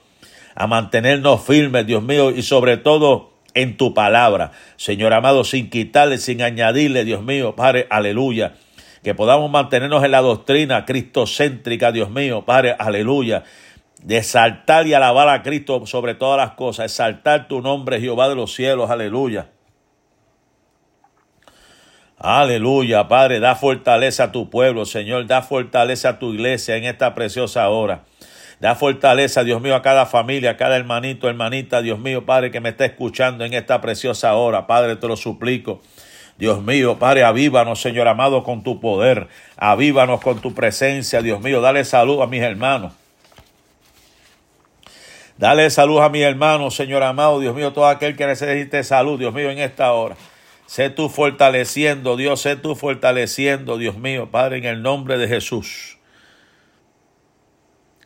[0.55, 6.19] a mantenernos firmes, Dios mío, y sobre todo en tu palabra, Señor amado, sin quitarle,
[6.19, 8.55] sin añadirle, Dios mío, Padre, aleluya
[9.03, 13.45] que podamos mantenernos en la doctrina cristocéntrica, Dios mío, Padre, aleluya,
[14.03, 18.35] de exaltar y alabar a Cristo sobre todas las cosas, exaltar tu nombre, Jehová de
[18.35, 19.49] los cielos, aleluya.
[22.19, 27.15] Aleluya, Padre, da fortaleza a tu pueblo, Señor, da fortaleza a tu iglesia en esta
[27.15, 28.05] preciosa hora.
[28.61, 32.61] Da fortaleza, Dios mío, a cada familia, a cada hermanito, hermanita, Dios mío, Padre, que
[32.61, 34.67] me está escuchando en esta preciosa hora.
[34.67, 35.81] Padre, te lo suplico.
[36.37, 39.29] Dios mío, Padre, avívanos, Señor amado, con tu poder.
[39.57, 41.63] Avívanos con tu presencia, Dios mío.
[41.63, 43.00] Dale salud a mis hermanos.
[45.41, 49.33] Dale salud a mis hermanos, Señor amado, Dios mío, todo aquel que necesite salud, Dios
[49.33, 50.15] mío, en esta hora.
[50.67, 55.97] Sé tú fortaleciendo, Dios, sé tú fortaleciendo, Dios mío, Padre, en el nombre de Jesús.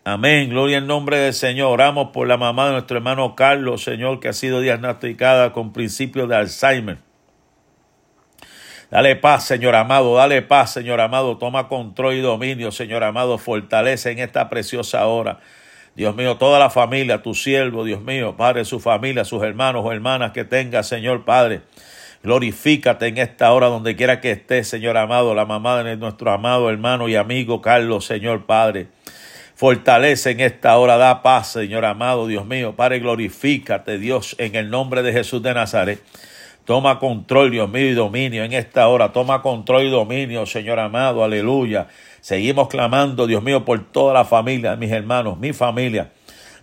[0.05, 0.49] Amén.
[0.49, 1.73] Gloria al nombre del Señor.
[1.73, 6.29] Oramos por la mamá de nuestro hermano Carlos, Señor, que ha sido diagnosticada con principios
[6.29, 6.99] de Alzheimer.
[8.93, 11.37] Dale paz, Señor amado, dale paz, Señor amado.
[11.37, 13.39] Toma control y dominio, Señor amado.
[13.39, 15.41] Fortalece en esta preciosa hora.
[15.97, 19.93] Dios mío, toda la familia, tu siervo, Dios mío, Padre, su familia, sus hermanos o
[19.93, 21.63] hermanas que tenga, Señor Padre.
[22.25, 26.69] Glorifícate en esta hora donde quiera que esté, Señor amado, la mamá de nuestro amado
[26.69, 28.89] hermano y amigo Carlos, Señor Padre.
[29.55, 32.75] Fortalece en esta hora, da paz, Señor amado, Dios mío.
[32.75, 36.03] Padre, glorifícate, Dios, en el nombre de Jesús de Nazaret.
[36.65, 39.13] Toma control, Dios mío, y dominio en esta hora.
[39.13, 41.89] Toma control y dominio, Señor amado, aleluya.
[42.25, 46.11] Seguimos clamando, Dios mío, por toda la familia, mis hermanos, mi familia,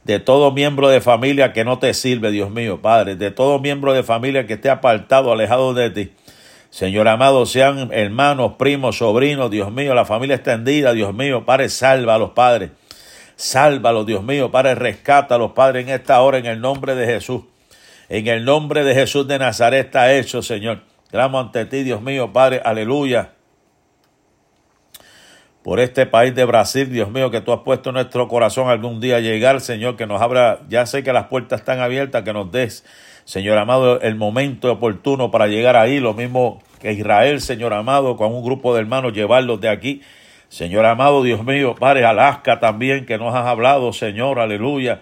[0.04, 3.94] de todo miembro de familia que no te sirve, Dios mío, Padre, de todo miembro
[3.94, 6.14] de familia que esté apartado, alejado de ti.
[6.72, 12.16] Señor amado, sean hermanos, primos, sobrinos, Dios mío, la familia extendida, Dios mío, Padre, salva
[12.16, 12.72] a los padres.
[13.36, 17.44] Sálvalos, Dios mío, Padre, rescátalos, Padre, en esta hora, en el nombre de Jesús.
[18.10, 20.82] En el nombre de Jesús de Nazaret está hecho, Señor.
[21.12, 23.34] Clamo ante ti, Dios mío, Padre, aleluya
[25.64, 29.00] por este país de Brasil, Dios mío, que tú has puesto en nuestro corazón algún
[29.00, 32.52] día llegar, Señor, que nos abra, ya sé que las puertas están abiertas, que nos
[32.52, 32.84] des,
[33.26, 38.34] Señor amado, el momento oportuno para llegar ahí, lo mismo que Israel, Señor amado, con
[38.34, 40.02] un grupo de hermanos, llevarlos de aquí.
[40.50, 45.02] Señor amado, Dios mío, Padre, Alaska también, que nos has hablado, Señor, aleluya.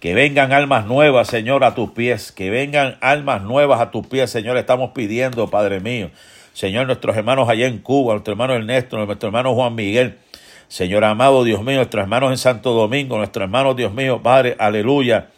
[0.00, 2.30] Que vengan almas nuevas, Señor, a tus pies.
[2.30, 4.56] Que vengan almas nuevas a tus pies, Señor.
[4.56, 6.10] Estamos pidiendo, Padre mío.
[6.58, 10.18] Señor, nuestros hermanos allá en Cuba, nuestro hermano Ernesto, nuestro hermano Juan Miguel,
[10.66, 15.28] Señor amado, Dios mío, nuestros hermanos en Santo Domingo, nuestros hermanos, Dios mío, Padre, aleluya,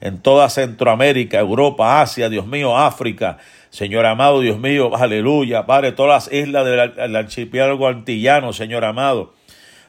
[0.00, 3.36] en toda Centroamérica, Europa, Asia, Dios mío, África,
[3.68, 9.34] Señor amado, Dios mío, aleluya, Padre, todas las islas del archipiélago antillano, Señor amado.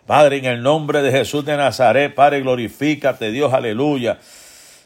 [0.06, 4.20] Padre, en el nombre de Jesús de Nazaret, Padre, glorifícate, Dios, aleluya.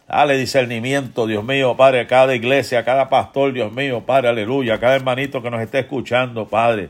[0.08, 4.76] Dale discernimiento, Dios mío, Padre, a cada iglesia, a cada pastor, Dios mío, Padre, aleluya,
[4.76, 6.90] a cada hermanito que nos esté escuchando, Padre.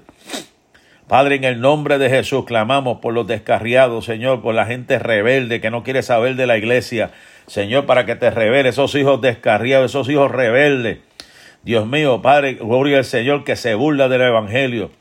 [1.08, 5.62] Padre, en el nombre de Jesús clamamos por los descarriados, Señor, por la gente rebelde
[5.62, 7.12] que no quiere saber de la iglesia.
[7.48, 10.98] Señor, para que te revele esos hijos descarriados, esos hijos rebeldes.
[11.64, 14.92] Dios mío, Padre, gloria al Señor que se burla del Evangelio.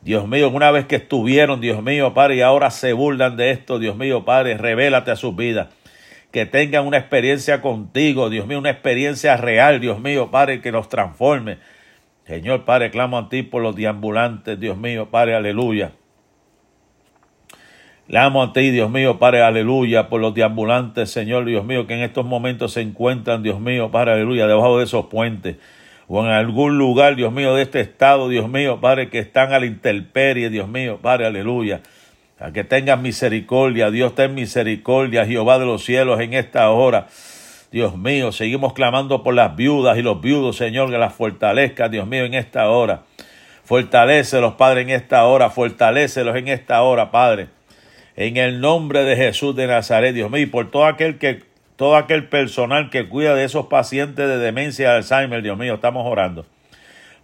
[0.00, 3.80] Dios mío, una vez que estuvieron, Dios mío, Padre, y ahora se burlan de esto,
[3.80, 5.68] Dios mío, Padre, revélate a sus vidas
[6.34, 10.88] que tengan una experiencia contigo, Dios mío, una experiencia real, Dios mío, Padre, que nos
[10.88, 11.58] transforme.
[12.26, 15.92] Señor, Padre, clamo a ti por los deambulantes, Dios mío, Padre, aleluya.
[18.08, 22.00] Clamo a ti, Dios mío, Padre, aleluya, por los deambulantes, Señor, Dios mío, que en
[22.00, 25.58] estos momentos se encuentran, Dios mío, Padre, aleluya, debajo de esos puentes
[26.08, 29.60] o en algún lugar, Dios mío, de este estado, Dios mío, Padre, que están a
[29.60, 31.80] la intemperie, Dios mío, Padre, aleluya
[32.52, 37.06] que tengas misericordia, Dios ten misericordia, Jehová de los cielos, en esta hora.
[37.70, 42.06] Dios mío, seguimos clamando por las viudas y los viudos, Señor, que las fortalezca, Dios
[42.06, 43.02] mío, en esta hora.
[43.64, 47.48] Fortalécelos, Padre, en esta hora, fortalécelos en esta hora, Padre.
[48.16, 51.42] En el nombre de Jesús de Nazaret, Dios mío, y por todo aquel que,
[51.76, 56.06] todo aquel personal que cuida de esos pacientes de demencia de Alzheimer, Dios mío, estamos
[56.06, 56.46] orando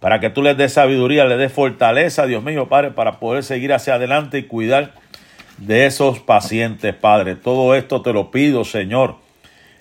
[0.01, 3.71] para que tú les des sabiduría, les des fortaleza, Dios mío, Padre, para poder seguir
[3.71, 4.93] hacia adelante y cuidar
[5.61, 7.35] de esos pacientes, Padre.
[7.35, 9.15] Todo esto te lo pido, Señor,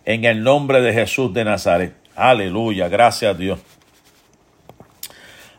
[0.05, 1.95] en el nombre de Jesús de Nazaret.
[2.15, 3.61] Aleluya, gracias a Dios.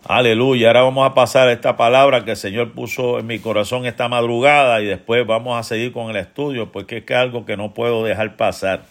[0.04, 0.68] Aleluya.
[0.68, 4.82] Ahora vamos a pasar esta palabra que el Señor puso en mi corazón esta madrugada
[4.82, 7.74] y después vamos a seguir con el estudio porque es que es algo que no
[7.74, 8.84] puedo dejar pasar.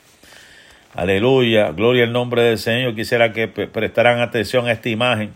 [0.95, 1.71] Aleluya.
[1.73, 2.95] Gloria al nombre del Señor.
[2.95, 5.35] Quisiera que prestaran atención a esta imagen.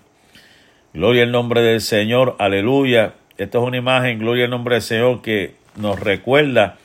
[0.92, 3.14] Gloria al nombre del Señor, aleluya.
[3.36, 6.76] Esta es una imagen, gloria al nombre del Señor, que nos recuerda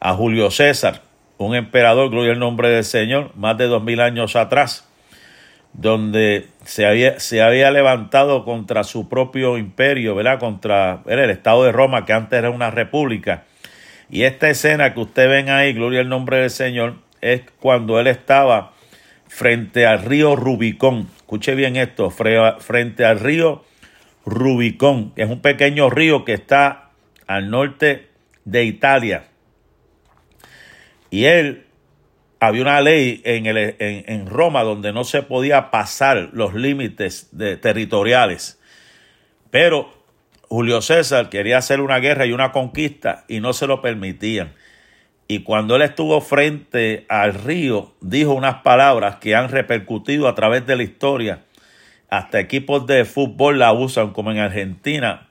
[0.00, 1.02] a Julio César,
[1.38, 4.88] un emperador, gloria al nombre del Señor, más de dos mil años atrás,
[5.72, 10.38] donde se había, se había levantado contra su propio imperio, ¿verdad?
[10.38, 13.44] Contra el Estado de Roma, que antes era una república.
[14.10, 18.08] Y esta escena que ustedes ven ahí, gloria al nombre del Señor, es cuando él
[18.08, 18.72] estaba
[19.28, 21.08] frente al río Rubicón.
[21.16, 23.64] Escuche bien esto, frente al río
[24.26, 26.89] Rubicón, que es un pequeño río que está
[27.30, 28.08] al norte
[28.44, 29.28] de Italia.
[31.10, 31.64] Y él,
[32.40, 37.30] había una ley en, el, en, Roma donde no se podía pasar los límites
[37.62, 38.60] territoriales.
[39.52, 39.92] Pero
[40.48, 44.54] Julio César quería hacer una guerra y una conquista y no se lo permitían.
[45.28, 50.66] Y cuando él estuvo frente al río, dijo unas palabras que han repercutido a través
[50.66, 51.44] de la historia.
[52.08, 55.29] Hasta equipos de fútbol la usan, como en Argentina,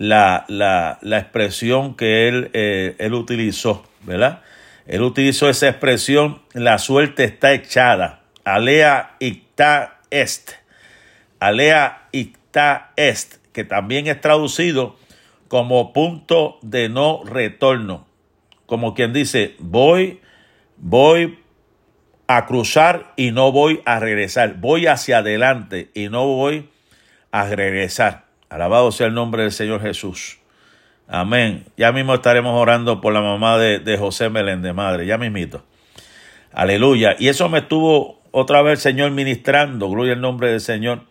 [0.00, 4.40] la, la, la expresión que él, eh, él utilizó, ¿verdad?
[4.86, 8.22] Él utilizó esa expresión, la suerte está echada.
[8.42, 10.52] Alea icta est.
[11.38, 14.96] Alea icta est, que también es traducido
[15.48, 18.06] como punto de no retorno.
[18.64, 20.22] Como quien dice, voy,
[20.78, 21.40] voy
[22.26, 24.54] a cruzar y no voy a regresar.
[24.54, 26.70] Voy hacia adelante y no voy
[27.32, 28.29] a regresar.
[28.50, 30.38] Alabado sea el nombre del Señor Jesús.
[31.08, 31.64] Amén.
[31.76, 35.06] Ya mismo estaremos orando por la mamá de, de José Meléndez, madre.
[35.06, 35.64] Ya mismito.
[36.52, 37.16] Aleluya.
[37.18, 39.88] Y eso me estuvo otra vez el Señor ministrando.
[39.88, 41.04] Gloria al nombre del Señor.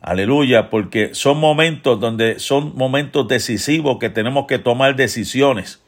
[0.00, 0.70] Aleluya.
[0.70, 5.80] Porque son momentos donde son momentos decisivos que tenemos que tomar decisiones.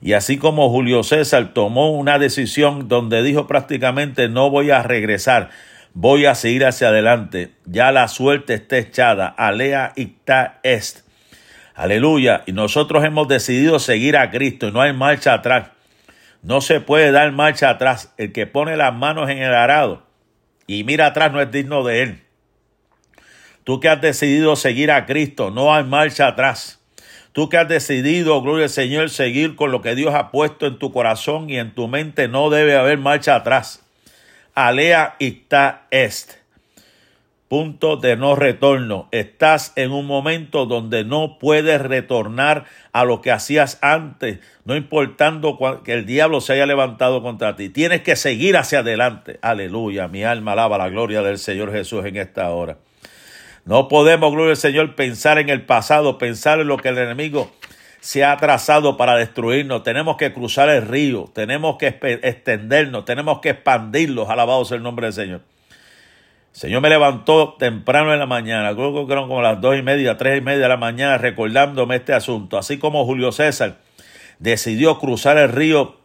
[0.00, 5.50] Y así como Julio César tomó una decisión donde dijo prácticamente no voy a regresar,
[5.96, 7.52] voy a seguir hacia adelante.
[7.64, 9.28] Ya la suerte está echada.
[9.28, 11.00] Alea icta est.
[11.74, 12.42] Aleluya.
[12.46, 15.70] Y nosotros hemos decidido seguir a Cristo y no hay marcha atrás.
[16.42, 18.12] No se puede dar marcha atrás.
[18.18, 20.06] El que pone las manos en el arado
[20.66, 22.22] y mira atrás no es digno de él.
[23.64, 26.78] Tú que has decidido seguir a Cristo, no hay marcha atrás.
[27.32, 30.78] Tú que has decidido, gloria al Señor, seguir con lo que Dios ha puesto en
[30.78, 33.85] tu corazón y en tu mente, no debe haber marcha atrás.
[34.56, 36.38] Alea icta est
[37.48, 39.08] punto de no retorno.
[39.12, 45.58] Estás en un momento donde no puedes retornar a lo que hacías antes, no importando
[45.84, 47.68] que el diablo se haya levantado contra ti.
[47.68, 49.38] Tienes que seguir hacia adelante.
[49.42, 50.08] Aleluya.
[50.08, 52.78] Mi alma alaba la gloria del Señor Jesús en esta hora.
[53.66, 57.52] No podemos, gloria al Señor, pensar en el pasado, pensar en lo que el enemigo
[58.06, 59.82] se ha trazado para destruirnos.
[59.82, 64.28] Tenemos que cruzar el río, tenemos que extendernos, tenemos que expandirlos.
[64.28, 65.40] Alabado sea el nombre del Señor.
[66.52, 70.16] Señor me levantó temprano en la mañana, creo que eran como las dos y media,
[70.16, 72.58] tres y media de la mañana, recordándome este asunto.
[72.58, 73.78] Así como Julio César
[74.38, 75.96] decidió cruzar el río,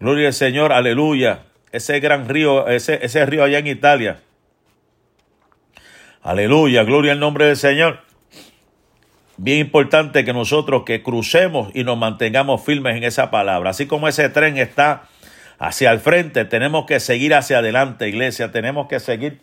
[0.00, 1.40] gloria al Señor, aleluya,
[1.72, 4.20] ese gran río, ese, ese río allá en Italia.
[6.22, 8.00] Aleluya, gloria al nombre del Señor.
[9.42, 13.70] Bien importante que nosotros que crucemos y nos mantengamos firmes en esa palabra.
[13.70, 15.08] Así como ese tren está
[15.58, 18.52] hacia el frente, tenemos que seguir hacia adelante, iglesia.
[18.52, 19.40] Tenemos que seguir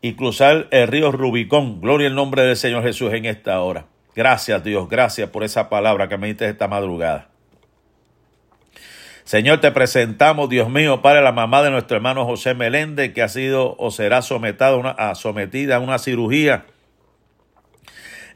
[0.00, 1.80] y cruzar el río Rubicón.
[1.80, 3.86] Gloria al nombre del Señor Jesús en esta hora.
[4.14, 7.26] Gracias Dios, gracias por esa palabra que me diste esta madrugada.
[9.24, 13.28] Señor, te presentamos, Dios mío, para la mamá de nuestro hermano José Meléndez, que ha
[13.28, 16.66] sido o será sometida a una, sometida a una cirugía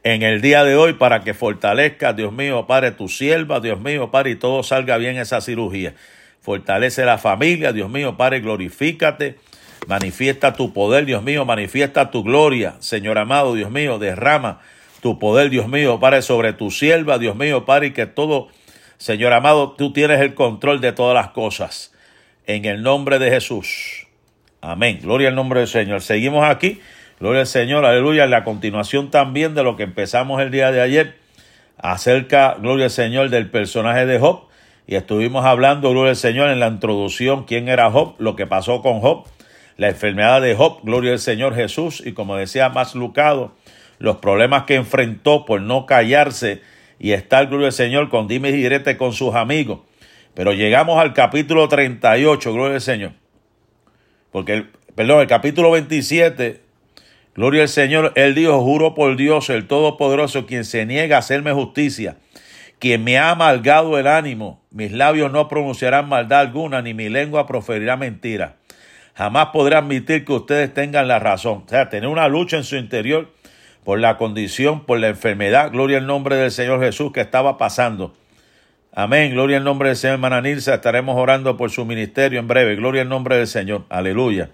[0.02, 4.10] en el día de hoy para que fortalezca, Dios mío, Padre, tu sierva, Dios mío,
[4.10, 5.94] Padre, y todo salga bien esa cirugía.
[6.40, 9.36] Fortalece la familia, Dios mío, Padre, glorifícate
[9.86, 14.60] Manifiesta tu poder, Dios mío, manifiesta tu gloria, Señor amado, Dios mío, derrama
[15.00, 18.48] tu poder, Dios mío, Padre, sobre tu sierva, Dios mío, Padre, y que todo,
[18.98, 21.92] Señor amado, tú tienes el control de todas las cosas.
[22.46, 24.06] En el nombre de Jesús.
[24.60, 24.98] Amén.
[25.02, 26.02] Gloria al nombre del Señor.
[26.02, 26.80] Seguimos aquí.
[27.20, 27.84] Gloria al Señor.
[27.84, 28.26] Aleluya.
[28.26, 31.16] La continuación también de lo que empezamos el día de ayer
[31.78, 34.48] acerca, gloria al Señor, del personaje de Job.
[34.86, 38.82] Y estuvimos hablando, gloria al Señor, en la introducción, quién era Job, lo que pasó
[38.82, 39.26] con Job
[39.80, 43.54] la enfermedad de Job, gloria al Señor Jesús, y como decía más Lucado,
[43.98, 46.60] los problemas que enfrentó por no callarse
[46.98, 49.80] y estar, gloria al Señor, con dime y direte con sus amigos.
[50.34, 53.12] Pero llegamos al capítulo 38, gloria al Señor.
[54.30, 56.60] Porque, el, perdón, el capítulo 27,
[57.34, 61.52] gloria al Señor, él dijo, juro por Dios, el Todopoderoso, quien se niega a hacerme
[61.52, 62.16] justicia,
[62.78, 67.46] quien me ha amargado el ánimo, mis labios no pronunciarán maldad alguna, ni mi lengua
[67.46, 68.56] proferirá mentira
[69.20, 71.64] jamás podrá admitir que ustedes tengan la razón.
[71.66, 73.28] O sea, tener una lucha en su interior
[73.84, 75.70] por la condición, por la enfermedad.
[75.70, 78.14] Gloria al nombre del Señor Jesús que estaba pasando.
[78.94, 79.32] Amén.
[79.32, 80.76] Gloria al nombre del Señor, hermana Nilsa.
[80.76, 82.76] Estaremos orando por su ministerio en breve.
[82.76, 83.84] Gloria al nombre del Señor.
[83.90, 84.48] Aleluya.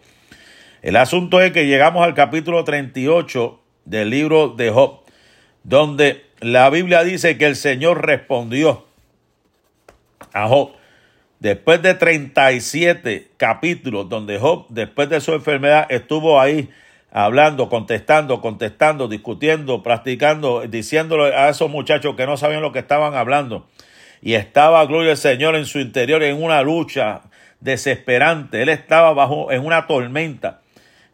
[0.86, 5.00] El asunto es que llegamos al capítulo 38 del libro de Job,
[5.64, 8.86] donde la Biblia dice que el Señor respondió
[10.32, 10.74] a Job.
[11.40, 16.70] Después de 37 capítulos donde Job, después de su enfermedad, estuvo ahí
[17.10, 23.14] hablando, contestando, contestando, discutiendo, practicando, diciéndole a esos muchachos que no sabían lo que estaban
[23.14, 23.66] hablando.
[24.22, 27.22] y estaba, gloria al Señor, en su interior en una lucha
[27.58, 28.62] desesperante.
[28.62, 30.60] Él estaba bajo en una tormenta.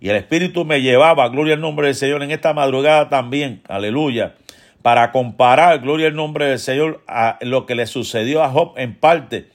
[0.02, 4.34] Y el Espíritu me llevaba, gloria al nombre del Señor, en esta madrugada también, aleluya,
[4.82, 8.96] para comparar, gloria al nombre del Señor, a lo que le sucedió a Job en
[8.96, 9.46] parte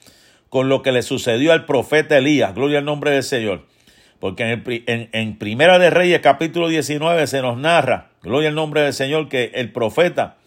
[0.47, 3.65] con lo que le sucedió al profeta Elías, gloria al nombre del Señor.
[4.21, 4.61] Porque
[5.11, 9.51] en, Primera de Reyes capítulo 19 se nos narra, gloria al nombre del Señor, que
[9.53, 10.37] el profeta,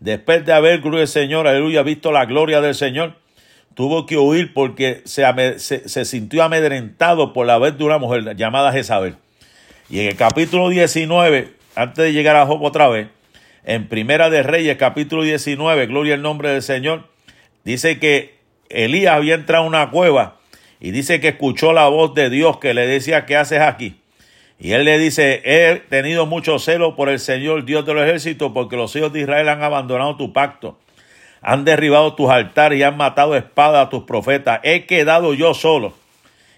[0.00, 3.14] después de haber, gloria al Señor, aleluya, visto la gloria del Señor,
[3.72, 5.24] tuvo que huir porque se,
[5.60, 9.16] se, se sintió amedrentado por la vez de una mujer llamada Jezabel.
[9.88, 13.06] Y en el capítulo 19, antes de llegar a Job otra vez,
[13.64, 17.08] en Primera de Reyes, capítulo 19, gloria al nombre del Señor,
[17.62, 18.34] dice que
[18.68, 20.38] Elías había entrado a una cueva
[20.80, 24.00] y dice que escuchó la voz de Dios que le decía, ¿qué haces aquí?
[24.58, 28.50] Y él le dice, he tenido mucho celo por el Señor Dios de los ejércitos
[28.52, 30.80] porque los hijos de Israel han abandonado tu pacto,
[31.42, 34.58] han derribado tus altares y han matado espada a tus profetas.
[34.64, 35.94] He quedado yo solo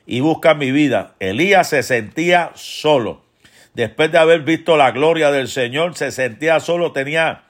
[0.09, 1.15] y busca mi vida.
[1.21, 3.23] Elías se sentía solo.
[3.75, 7.43] Después de haber visto la gloria del Señor, se sentía solo, tenía,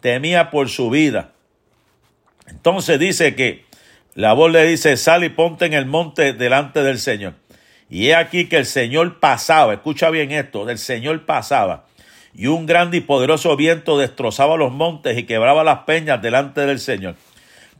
[0.00, 1.32] temía por su vida.
[2.46, 3.64] Entonces dice que
[4.14, 7.34] la voz le dice, sal y ponte en el monte delante del Señor.
[7.90, 11.86] Y he aquí que el Señor pasaba, escucha bien esto, el Señor pasaba.
[12.32, 16.78] Y un grande y poderoso viento destrozaba los montes y quebraba las peñas delante del
[16.78, 17.16] Señor.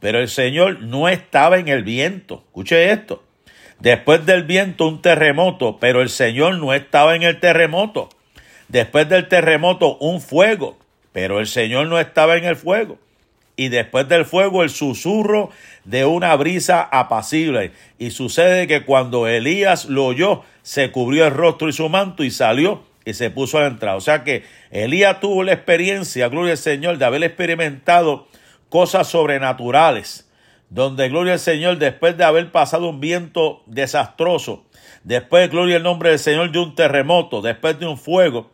[0.01, 2.43] Pero el Señor no estaba en el viento.
[2.47, 3.24] Escuche esto.
[3.79, 8.09] Después del viento un terremoto, pero el Señor no estaba en el terremoto.
[8.67, 10.77] Después del terremoto un fuego,
[11.11, 12.97] pero el Señor no estaba en el fuego.
[13.57, 15.49] Y después del fuego el susurro
[15.85, 17.71] de una brisa apacible.
[17.97, 22.31] Y sucede que cuando Elías lo oyó, se cubrió el rostro y su manto y
[22.31, 23.95] salió y se puso a entrar.
[23.95, 28.27] O sea que Elías tuvo la experiencia, gloria al Señor, de haber experimentado
[28.69, 30.24] cosas sobrenaturales
[30.69, 34.65] donde gloria al Señor, después de haber pasado un viento desastroso,
[35.03, 38.51] después, gloria al nombre del Señor, de un terremoto, después de un fuego,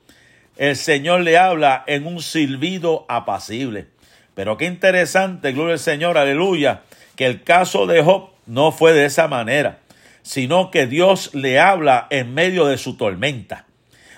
[0.58, 3.88] el Señor le habla en un silbido apacible.
[4.34, 6.82] Pero qué interesante, gloria al Señor, aleluya,
[7.16, 9.80] que el caso de Job no fue de esa manera,
[10.22, 13.66] sino que Dios le habla en medio de su tormenta.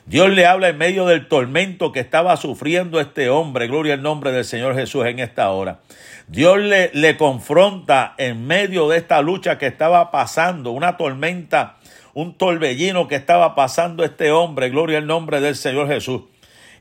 [0.05, 4.33] Dios le habla en medio del tormento que estaba sufriendo este hombre, gloria al nombre
[4.33, 5.79] del Señor Jesús en esta hora.
[6.27, 11.77] Dios le, confronta en medio de esta lucha que estaba pasando, una tormenta,
[12.13, 16.23] un torbellino que estaba pasando este hombre, gloria al nombre del Señor Jesús.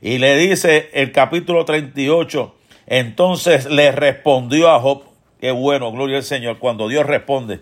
[0.01, 2.55] Y le dice el capítulo 38,
[2.87, 5.03] entonces le respondió a Job,
[5.39, 7.61] qué bueno, gloria al Señor, cuando Dios responde.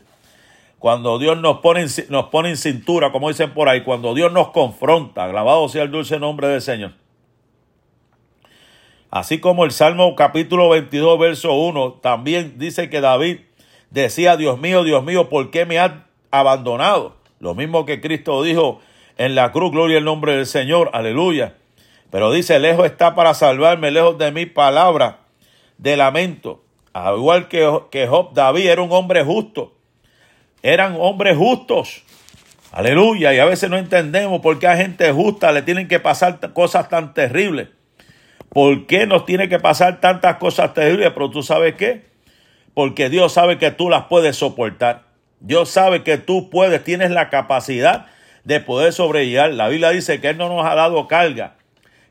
[0.82, 4.50] Cuando Dios nos pone, nos pone en cintura, como dicen por ahí, cuando Dios nos
[4.50, 6.94] confronta, grabado sea el dulce nombre del Señor.
[9.12, 13.42] Así como el Salmo capítulo 22, verso 1, también dice que David
[13.92, 15.92] decía, Dios mío, Dios mío, ¿por qué me has
[16.32, 17.16] abandonado?
[17.40, 18.80] Lo mismo que Cristo dijo
[19.20, 21.58] en la cruz, gloria al nombre del Señor, aleluya.
[22.10, 25.20] Pero dice, lejos está para salvarme, lejos de mi palabra
[25.78, 26.64] de lamento.
[26.92, 29.74] Al igual que, que Job, David era un hombre justo
[30.64, 32.04] eran hombres justos.
[32.72, 33.34] Aleluya.
[33.34, 36.90] Y a veces no entendemos por qué a gente justa le tienen que pasar cosas
[36.90, 37.70] tan terribles.
[38.50, 41.12] ¿Por qué nos tiene que pasar tantas cosas terribles?
[41.14, 42.06] Pero tú sabes qué?
[42.74, 45.04] Porque Dios sabe que tú las puedes soportar.
[45.40, 48.08] Dios sabe que tú puedes, tienes la capacidad
[48.44, 49.52] de poder sobrellevar.
[49.52, 51.56] La Biblia dice que Él no nos ha dado carga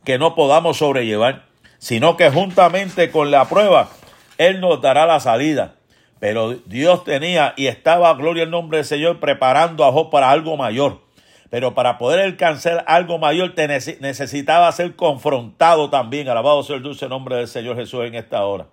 [0.04, 1.44] que no podamos sobrellevar,
[1.78, 3.90] sino que juntamente con la prueba,
[4.38, 5.74] Él nos dará la salida.
[6.20, 10.56] Pero Dios tenía y estaba, gloria al nombre del Señor, preparando a Job para algo
[10.56, 11.00] mayor.
[11.48, 16.28] Pero para poder alcanzar algo mayor necesitaba ser confrontado también.
[16.28, 18.66] Alabado sea el dulce nombre del Señor Jesús en esta hora.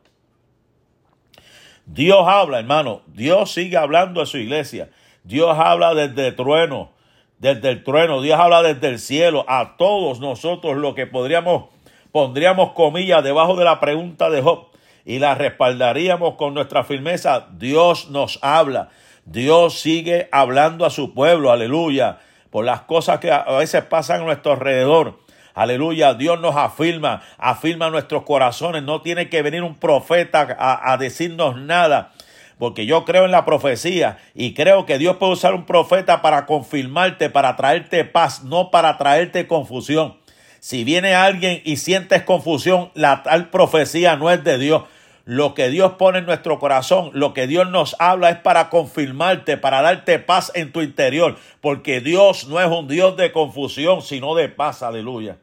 [1.86, 3.02] Dios habla, hermano.
[3.08, 4.90] Dios sigue hablando a su iglesia.
[5.24, 6.92] Dios habla desde el trueno,
[7.40, 8.22] desde el trueno.
[8.22, 9.46] Dios habla desde el cielo.
[9.48, 11.70] A todos nosotros lo que podríamos,
[12.12, 14.68] pondríamos comillas debajo de la pregunta de Job
[15.08, 18.90] y la respaldaríamos con nuestra firmeza, Dios nos habla.
[19.24, 22.18] Dios sigue hablando a su pueblo, aleluya,
[22.50, 25.20] por las cosas que a veces pasan a nuestro alrededor.
[25.54, 28.84] Aleluya, Dios nos afirma, afirma nuestros corazones.
[28.84, 32.12] No tiene que venir un profeta a, a, decirnos nada,
[32.60, 36.46] porque yo creo en la profecía y creo que Dios puede usar un profeta para
[36.46, 40.18] confirmarte, para traerte paz, no para traerte confusión.
[40.60, 44.84] Si viene alguien y sientes confusión, la tal profecía no es de Dios.
[45.28, 49.58] Lo que Dios pone en nuestro corazón, lo que Dios nos habla es para confirmarte,
[49.58, 54.36] para darte paz en tu interior, porque Dios no es un Dios de confusión, sino
[54.36, 55.38] de paz, aleluya.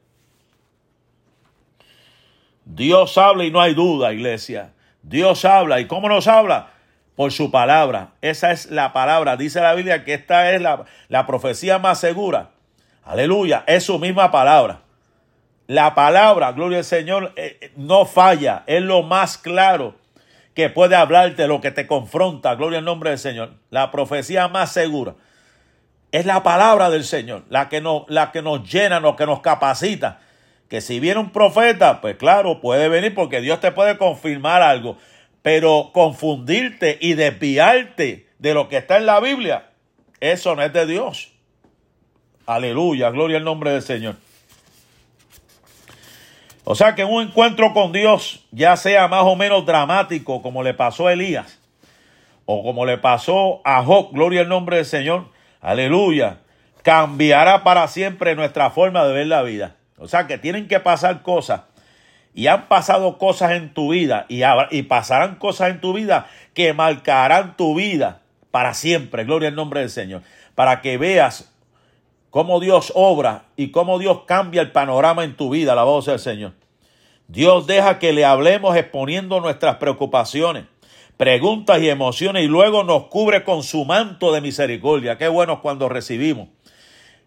[2.65, 4.73] Dios habla y no hay duda, iglesia.
[5.03, 5.81] Dios habla.
[5.81, 6.71] ¿Y cómo nos habla?
[7.17, 8.15] por su palabra.
[8.21, 9.37] Esa es la palabra.
[9.37, 12.51] Dice la Biblia que esta es la, la profecía más segura.
[13.05, 14.81] Aleluya, es su misma palabra.
[15.67, 19.95] La palabra, gloria al Señor, eh, eh, no falla, es lo más claro
[20.55, 23.55] que puede hablarte, lo que te confronta, gloria al nombre del Señor.
[23.71, 25.15] La profecía más segura
[26.13, 29.41] es la palabra del Señor, la que nos, la que nos llena, lo que nos
[29.41, 30.21] capacita.
[30.69, 34.97] Que si viene un profeta, pues claro, puede venir porque Dios te puede confirmar algo,
[35.43, 39.71] pero confundirte y desviarte de lo que está en la Biblia,
[40.21, 41.33] eso no es de Dios.
[42.47, 44.17] Aleluya, gloria al nombre del Señor.
[46.65, 50.73] O sea que un encuentro con Dios, ya sea más o menos dramático, como le
[50.73, 51.61] pasó a Elías,
[52.47, 55.27] o como le pasó a Job, gloria al nombre del Señor,
[55.61, 56.39] aleluya,
[56.83, 59.77] cambiará para siempre nuestra forma de ver la vida.
[59.99, 61.63] O sea que tienen que pasar cosas,
[62.33, 66.73] y han pasado cosas en tu vida, y, y pasarán cosas en tu vida que
[66.73, 70.23] marcarán tu vida para siempre, gloria al nombre del Señor,
[70.55, 71.54] para que veas
[72.35, 76.19] cómo Dios obra y cómo Dios cambia el panorama en tu vida, la voz del
[76.19, 76.51] Señor.
[77.29, 80.65] Dios deja que le hablemos exponiendo nuestras preocupaciones,
[81.17, 85.17] preguntas y emociones y luego nos cubre con su manto de misericordia.
[85.17, 86.49] Qué bueno cuando recibimos,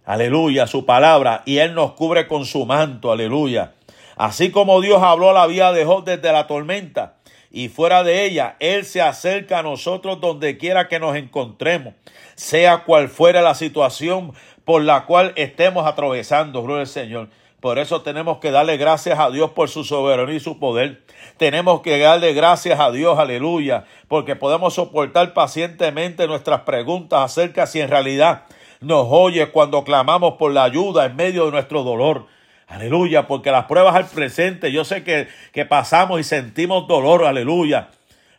[0.03, 3.75] aleluya, su palabra y Él nos cubre con su manto, aleluya.
[4.17, 7.15] Así como Dios habló la vida de Job desde la tormenta
[7.49, 11.93] y fuera de ella, Él se acerca a nosotros donde quiera que nos encontremos,
[12.35, 14.33] sea cual fuera la situación
[14.67, 17.29] por la cual estemos atravesando, gloria al Señor.
[17.61, 21.03] Por eso tenemos que darle gracias a Dios por su soberanía y su poder.
[21.37, 27.79] Tenemos que darle gracias a Dios, aleluya, porque podemos soportar pacientemente nuestras preguntas acerca si
[27.79, 28.43] en realidad
[28.81, 32.25] nos oye cuando clamamos por la ayuda en medio de nuestro dolor.
[32.67, 37.87] Aleluya, porque las pruebas al presente, yo sé que, que pasamos y sentimos dolor, aleluya.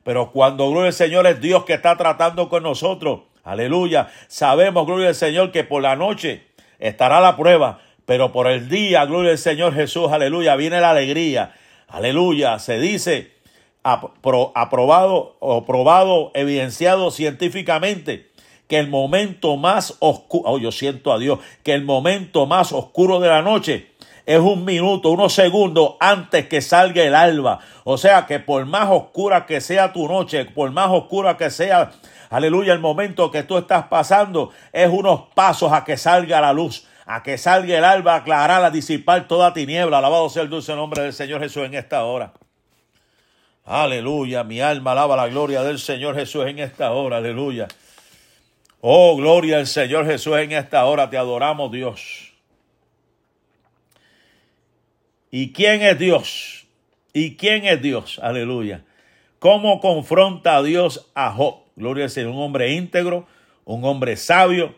[0.05, 4.09] Pero cuando gloria al Señor es Dios que está tratando con nosotros, Aleluya.
[4.27, 6.43] Sabemos, gloria al Señor, que por la noche
[6.79, 11.55] estará la prueba, pero por el día, gloria al Señor Jesús, aleluya, viene la alegría.
[11.89, 12.59] Aleluya.
[12.59, 13.33] Se dice
[13.83, 18.29] aprobado o probado, evidenciado científicamente
[18.67, 23.19] que el momento más oscuro, oh, yo siento a Dios, que el momento más oscuro
[23.19, 23.93] de la noche
[24.27, 27.61] es un minuto, unos segundos antes que salga el alba.
[27.85, 31.93] O sea que por más oscura que sea tu noche, por más oscura que sea
[32.31, 36.87] aleluya, el momento que tú estás pasando es unos pasos a que salga la luz,
[37.07, 39.99] a que salga el alba, a aclarar, a disipar toda tiniebla.
[39.99, 42.33] Alabado sea el dulce nombre del Señor Jesús en esta hora.
[43.65, 47.69] Aleluya, mi alma alaba la gloria del Señor Jesús en esta hora, aleluya.
[48.81, 52.33] Oh, gloria al Señor Jesús en esta hora, te adoramos Dios.
[55.31, 56.67] ¿Y quién es Dios?
[57.13, 58.19] ¿Y quién es Dios?
[58.23, 58.85] Aleluya.
[59.39, 61.68] ¿Cómo confronta a Dios a Job?
[61.79, 63.29] Gloria al Señor, un hombre íntegro,
[63.65, 64.75] un hombre sabio.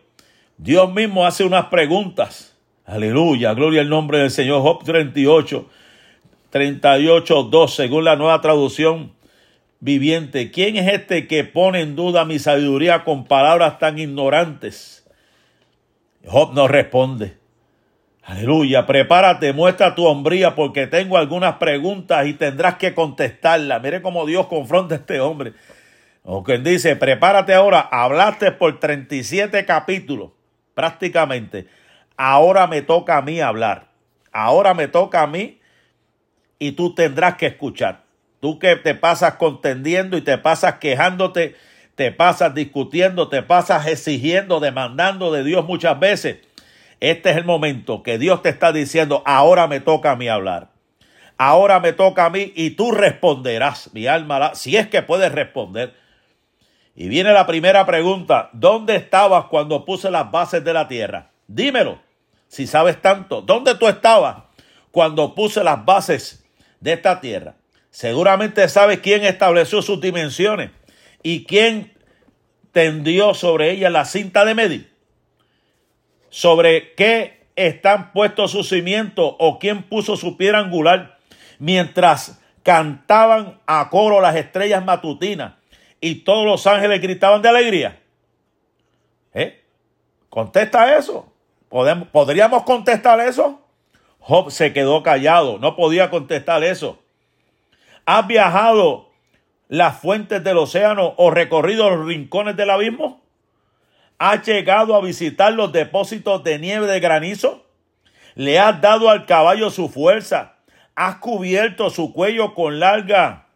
[0.58, 2.54] Dios mismo hace unas preguntas.
[2.84, 4.60] Aleluya, gloria al nombre del Señor.
[4.60, 5.66] Job 38,
[6.50, 9.12] 38, 2, según la nueva traducción
[9.80, 10.50] viviente.
[10.50, 15.08] ¿Quién es este que pone en duda mi sabiduría con palabras tan ignorantes?
[16.26, 17.38] Job no responde.
[18.24, 23.82] Aleluya, prepárate, muestra tu hombría porque tengo algunas preguntas y tendrás que contestarlas.
[23.82, 25.54] Mire cómo Dios confronta a este hombre.
[26.22, 30.30] O quien dice, prepárate ahora, hablaste por 37 capítulos,
[30.74, 31.66] prácticamente.
[32.16, 33.88] Ahora me toca a mí hablar.
[34.32, 35.60] Ahora me toca a mí
[36.58, 38.02] y tú tendrás que escuchar.
[38.40, 41.56] Tú que te pasas contendiendo y te pasas quejándote,
[41.94, 46.38] te pasas discutiendo, te pasas exigiendo, demandando de Dios muchas veces.
[47.00, 50.68] Este es el momento que Dios te está diciendo, ahora me toca a mí hablar.
[51.38, 55.94] Ahora me toca a mí y tú responderás, mi alma, si es que puedes responder.
[57.00, 61.30] Y viene la primera pregunta, ¿dónde estabas cuando puse las bases de la tierra?
[61.46, 61.98] Dímelo,
[62.46, 64.42] si sabes tanto, ¿dónde tú estabas
[64.90, 66.44] cuando puse las bases
[66.78, 67.54] de esta tierra?
[67.88, 70.72] Seguramente sabes quién estableció sus dimensiones
[71.22, 71.94] y quién
[72.70, 74.92] tendió sobre ella la cinta de medir.
[76.28, 81.16] Sobre qué están puestos sus cimientos o quién puso su piedra angular
[81.58, 85.59] mientras cantaban a coro las estrellas matutinas
[86.00, 88.00] y todos los ángeles gritaban de alegría?
[89.34, 89.62] ¿Eh?
[90.28, 91.32] ¿Contesta eso?
[91.68, 93.60] ¿Podemos, ¿Podríamos contestar eso?
[94.18, 96.98] Job se quedó callado, no podía contestar eso.
[98.04, 99.10] ¿Has viajado
[99.68, 103.22] las fuentes del océano o recorrido los rincones del abismo?
[104.18, 107.64] ¿Has llegado a visitar los depósitos de nieve de granizo?
[108.34, 110.56] ¿Le has dado al caballo su fuerza?
[110.94, 113.46] ¿Has cubierto su cuello con larga,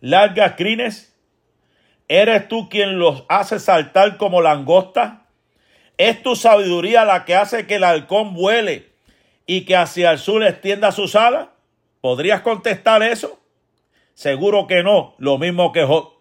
[0.00, 1.07] largas crines?
[2.08, 5.26] ¿Eres tú quien los hace saltar como langosta?
[5.98, 8.88] ¿Es tu sabiduría la que hace que el halcón vuele
[9.46, 11.48] y que hacia el sur extienda sus alas?
[12.00, 13.38] ¿Podrías contestar eso?
[14.14, 16.12] Seguro que no, lo mismo que Job.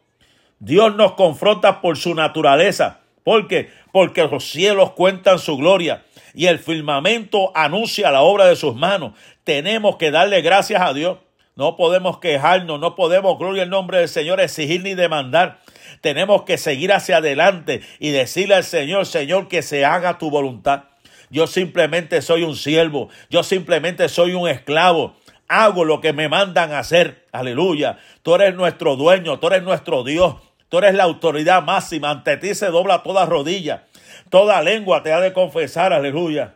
[0.60, 3.00] Dios nos confronta por su naturaleza.
[3.24, 3.70] ¿Por qué?
[3.92, 9.14] Porque los cielos cuentan su gloria y el firmamento anuncia la obra de sus manos.
[9.44, 11.18] Tenemos que darle gracias a Dios.
[11.58, 15.60] No podemos quejarnos, no podemos, gloria al nombre del Señor, exigir ni demandar.
[16.00, 20.84] Tenemos que seguir hacia adelante y decirle al Señor, Señor, que se haga tu voluntad.
[21.30, 25.16] Yo simplemente soy un siervo, yo simplemente soy un esclavo
[25.48, 27.26] hago lo que me mandan hacer.
[27.32, 27.98] Aleluya.
[28.22, 30.36] Tú eres nuestro dueño, tú eres nuestro Dios.
[30.70, 32.12] Tú eres la autoridad máxima.
[32.12, 33.86] Ante ti se dobla toda rodilla.
[34.30, 35.94] Toda lengua te ha de confesar.
[35.94, 36.56] Aleluya.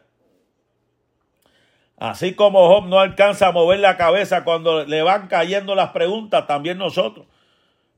[2.02, 6.48] Así como Job no alcanza a mover la cabeza cuando le van cayendo las preguntas,
[6.48, 7.28] también nosotros.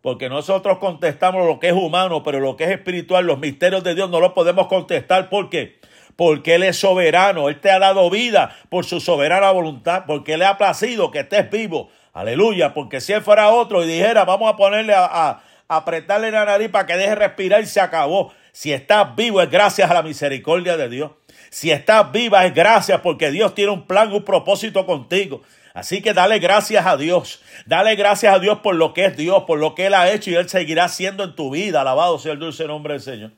[0.02, 3.96] Porque nosotros contestamos lo que es humano, pero lo que es espiritual, los misterios de
[3.96, 5.30] Dios no los podemos contestar.
[5.30, 5.80] ¿Por qué?
[6.16, 10.46] porque Él es soberano, Él te ha dado vida por su soberana voluntad, porque le
[10.46, 11.90] ha placido que estés vivo.
[12.14, 16.70] Aleluya, porque si Él fuera otro y dijera, vamos a ponerle a, apretarle la nariz
[16.70, 18.34] para que deje respirar y se acabó.
[18.52, 21.12] Si estás vivo es gracias a la misericordia de Dios.
[21.54, 25.44] Si estás viva es gracias porque Dios tiene un plan, un propósito contigo.
[25.76, 27.44] Así que dale gracias a Dios.
[27.68, 30.32] Dale gracias a Dios por lo que es Dios, por lo que Él ha hecho
[30.32, 31.82] y Él seguirá siendo en tu vida.
[31.82, 33.34] Alabado sea el dulce nombre del Señor.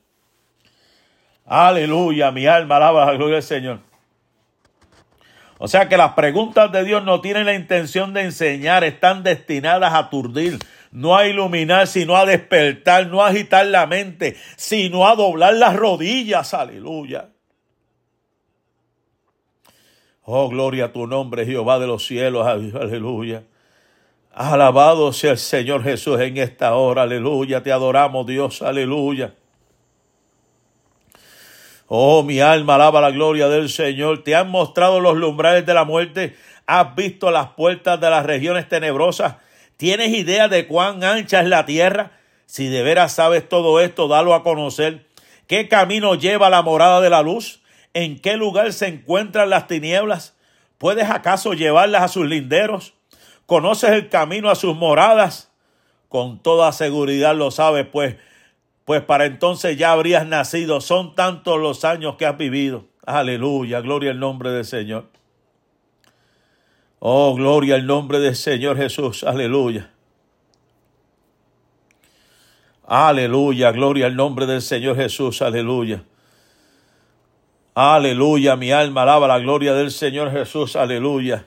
[1.46, 3.80] Aleluya, mi alma alaba la gloria del Señor.
[5.58, 9.92] O sea que las preguntas de Dios no tienen la intención de enseñar, están destinadas
[9.92, 10.60] a aturdir,
[10.90, 15.76] no a iluminar, sino a despertar, no a agitar la mente, sino a doblar las
[15.76, 16.54] rodillas.
[16.54, 17.35] Aleluya.
[20.28, 22.48] Oh, gloria a tu nombre, Jehová de los cielos.
[22.48, 23.44] Aleluya.
[24.34, 27.04] Alabado sea el Señor Jesús en esta hora.
[27.04, 27.62] Aleluya.
[27.62, 28.64] Te adoramos, Dios.
[28.64, 29.36] Aleluya.
[31.88, 34.24] Oh, mi alma alaba la gloria del Señor.
[34.24, 36.36] Te han mostrado los lumbrales de la muerte.
[36.66, 39.36] Has visto las puertas de las regiones tenebrosas.
[39.78, 42.14] ¿Tienes idea de cuán ancha es la tierra?
[42.48, 45.06] Si de veras sabes todo esto, dalo a conocer.
[45.46, 47.62] ¿Qué camino lleva la morada de la luz?
[47.96, 50.36] ¿En qué lugar se encuentran las tinieblas?
[50.78, 52.94] ¿Puedes acaso llevarlas a sus linderos?
[53.46, 55.50] ¿Conoces el camino a sus moradas?
[56.10, 58.18] Con toda seguridad lo sabes, pues
[58.84, 60.82] pues para entonces ya habrías nacido.
[60.82, 62.86] Son tantos los años que has vivido.
[63.06, 65.08] Aleluya, gloria al nombre del Señor.
[67.00, 69.24] Oh, gloria al nombre del Señor Jesús.
[69.24, 69.90] Aleluya.
[72.86, 75.42] Aleluya, gloria al nombre del Señor Jesús.
[75.42, 76.04] Aleluya.
[77.78, 80.78] Aleluya, mi alma alaba la gloria del Señor Jesús.
[80.78, 81.46] Aleluya.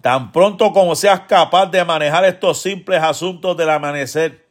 [0.00, 4.46] Tan pronto como seas capaz de manejar estos simples asuntos del amanecer,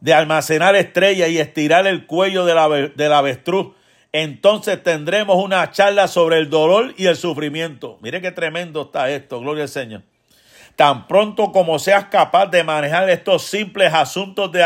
[0.00, 3.68] de almacenar estrellas y estirar el cuello del, avestruz,
[4.10, 7.98] entonces tendremos una charla sobre el dolor y el sufrimiento.
[8.00, 10.02] Mire qué tremendo está esto, gloria al Señor.
[10.74, 14.64] Tan pronto como seas capaz de manejar estos simples asuntos de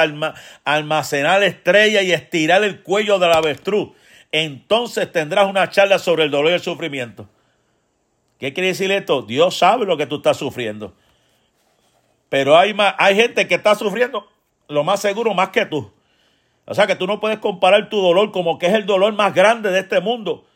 [0.64, 3.90] almacenar estrellas y estirar el cuello del avestruz,
[4.32, 7.28] entonces tendrás una charla sobre el dolor y el sufrimiento.
[8.38, 9.22] ¿Qué quiere decir esto?
[9.22, 10.94] Dios sabe lo que tú estás sufriendo.
[12.28, 14.28] Pero hay, hay gente que está sufriendo
[14.66, 15.92] lo más seguro más que tú.
[16.64, 19.34] O sea que tú no puedes comparar tu dolor como que es el dolor más
[19.34, 20.46] grande de este mundo.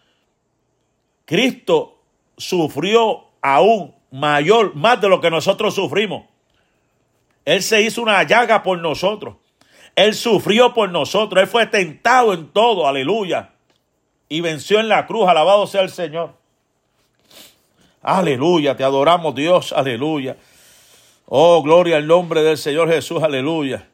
[1.27, 2.01] Cristo
[2.37, 6.25] sufrió aún mayor, más de lo que nosotros sufrimos.
[7.45, 9.37] Él se hizo una llaga por nosotros.
[9.95, 11.43] Él sufrió por nosotros.
[11.43, 12.89] Él fue tentado en todo.
[12.89, 13.53] Aleluya.
[14.29, 15.29] Y venció en la cruz.
[15.29, 16.35] Alabado sea el Señor.
[18.03, 18.77] Aleluya.
[18.77, 19.73] Te adoramos Dios.
[19.73, 20.37] Aleluya.
[21.27, 23.23] Oh, gloria al nombre del Señor Jesús.
[23.23, 23.89] Aleluya.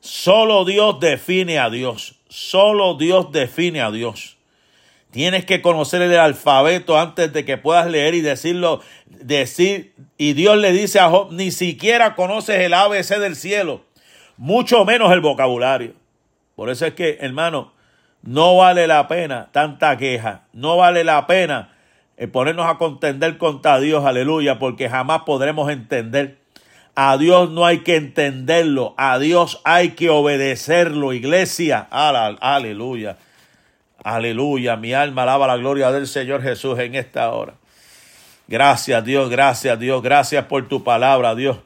[0.00, 2.14] Solo Dios define a Dios.
[2.28, 4.38] Solo Dios define a Dios.
[5.10, 10.58] Tienes que conocer el alfabeto antes de que puedas leer y decirlo, decir, y Dios
[10.58, 13.82] le dice a Job, ni siquiera conoces el ABC del cielo,
[14.36, 15.94] mucho menos el vocabulario.
[16.58, 17.70] Por eso es que, hermano,
[18.22, 21.68] no vale la pena tanta queja, no vale la pena
[22.16, 26.38] eh, ponernos a contender contra Dios, aleluya, porque jamás podremos entender
[26.96, 31.86] a Dios no hay que entenderlo, a Dios hay que obedecerlo, iglesia.
[31.92, 33.18] Aleluya.
[34.02, 34.74] Aleluya.
[34.74, 37.54] Mi alma alaba la gloria del Señor Jesús en esta hora.
[38.48, 41.58] Gracias Dios, gracias Dios, gracias por tu palabra Dios.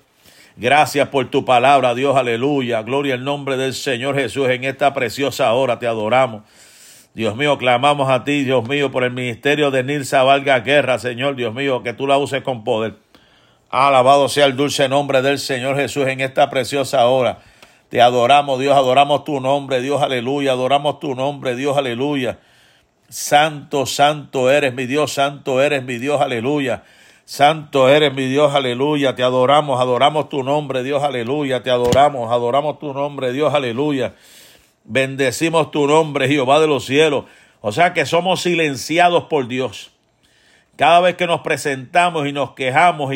[0.56, 2.82] Gracias por tu palabra Dios, aleluya.
[2.82, 6.42] Gloria al nombre del Señor Jesús en esta preciosa hora, te adoramos.
[7.14, 11.36] Dios mío, clamamos a ti, Dios mío, por el ministerio de Nilsa Valga Guerra, Señor,
[11.36, 12.96] Dios mío, que tú la uses con poder.
[13.70, 17.38] Alabado sea el dulce nombre del Señor Jesús en esta preciosa hora.
[17.88, 22.38] Te adoramos, Dios, adoramos tu nombre, Dios, aleluya, adoramos tu nombre, Dios, aleluya.
[23.08, 26.82] Santo, santo eres mi Dios, santo eres mi Dios, aleluya.
[27.24, 29.14] Santo eres mi Dios, aleluya.
[29.14, 31.62] Te adoramos, adoramos tu nombre, Dios, aleluya.
[31.62, 34.14] Te adoramos, adoramos tu nombre, Dios, aleluya.
[34.84, 37.24] Bendecimos tu nombre, Jehová de los cielos.
[37.60, 39.92] O sea que somos silenciados por Dios.
[40.76, 43.14] Cada vez que nos presentamos y nos quejamos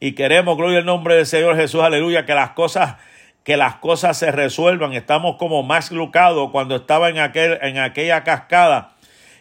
[0.00, 2.96] y, queremos, gloria al nombre del Señor Jesús, aleluya, que las cosas,
[3.44, 4.94] que las cosas se resuelvan.
[4.94, 8.93] Estamos como más lucados cuando estaba en, aquel, en aquella cascada,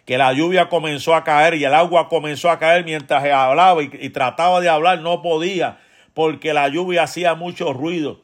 [0.06, 4.10] que la lluvia comenzó a caer y el agua comenzó a caer mientras hablaba y,
[4.10, 5.80] trataba de hablar, no podía,
[6.14, 8.22] porque la lluvia hacía mucho ruido.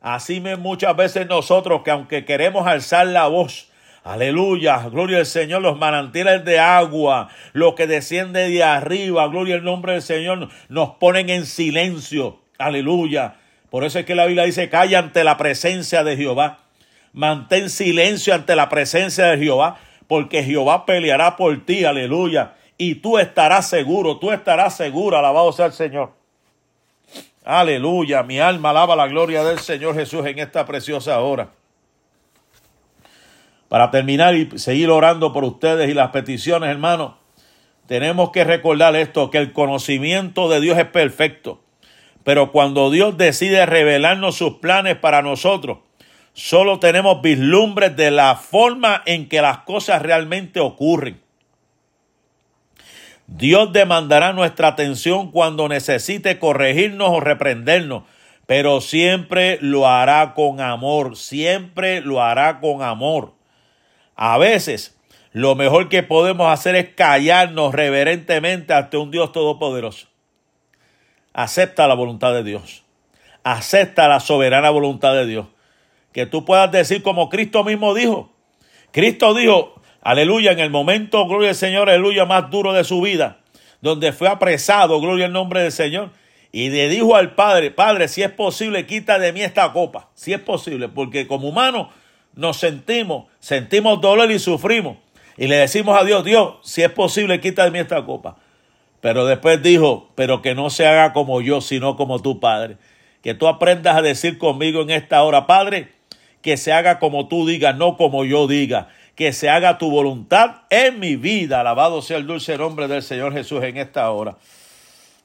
[0.00, 3.70] Así muchas veces nosotros que aunque queremos alzar la voz,
[4.04, 9.64] Aleluya, gloria al Señor, los manantiales de agua, lo que desciende de arriba, gloria al
[9.64, 12.42] nombre del Señor, nos ponen en silencio.
[12.58, 13.36] Aleluya.
[13.70, 16.58] Por eso es que la Biblia dice, calla ante la presencia de Jehová.
[17.14, 22.54] Mantén silencio ante la presencia de Jehová, porque Jehová peleará por ti, aleluya.
[22.76, 26.12] Y tú estarás seguro, tú estarás seguro, alabado sea el Señor.
[27.44, 31.50] Aleluya, mi alma alaba la gloria del Señor Jesús en esta preciosa hora.
[33.68, 37.12] Para terminar y seguir orando por ustedes y las peticiones, hermanos,
[37.86, 41.60] tenemos que recordar esto, que el conocimiento de Dios es perfecto.
[42.22, 45.78] Pero cuando Dios decide revelarnos sus planes para nosotros,
[46.34, 51.24] solo tenemos vislumbres de la forma en que las cosas realmente ocurren.
[53.26, 58.02] Dios demandará nuestra atención cuando necesite corregirnos o reprendernos,
[58.46, 63.32] pero siempre lo hará con amor, siempre lo hará con amor.
[64.14, 64.98] A veces
[65.32, 70.08] lo mejor que podemos hacer es callarnos reverentemente ante un Dios todopoderoso.
[71.32, 72.84] Acepta la voluntad de Dios.
[73.42, 75.46] Acepta la soberana voluntad de Dios.
[76.14, 78.30] Que tú puedas decir como Cristo mismo dijo.
[78.92, 83.40] Cristo dijo, aleluya, en el momento, gloria al Señor, aleluya, más duro de su vida,
[83.80, 86.10] donde fue apresado, gloria al nombre del Señor,
[86.52, 90.32] y le dijo al Padre, Padre, si es posible, quita de mí esta copa, si
[90.32, 91.90] es posible, porque como humano
[92.36, 94.98] nos sentimos, sentimos dolor y sufrimos.
[95.36, 98.36] Y le decimos a Dios, Dios, si es posible, quita de mí esta copa.
[99.00, 102.76] Pero después dijo, pero que no se haga como yo, sino como tu Padre.
[103.20, 105.93] Que tú aprendas a decir conmigo en esta hora, Padre,
[106.44, 108.86] que se haga como tú digas, no como yo diga.
[109.16, 111.60] Que se haga tu voluntad en mi vida.
[111.60, 114.36] Alabado sea el dulce nombre del Señor Jesús en esta hora.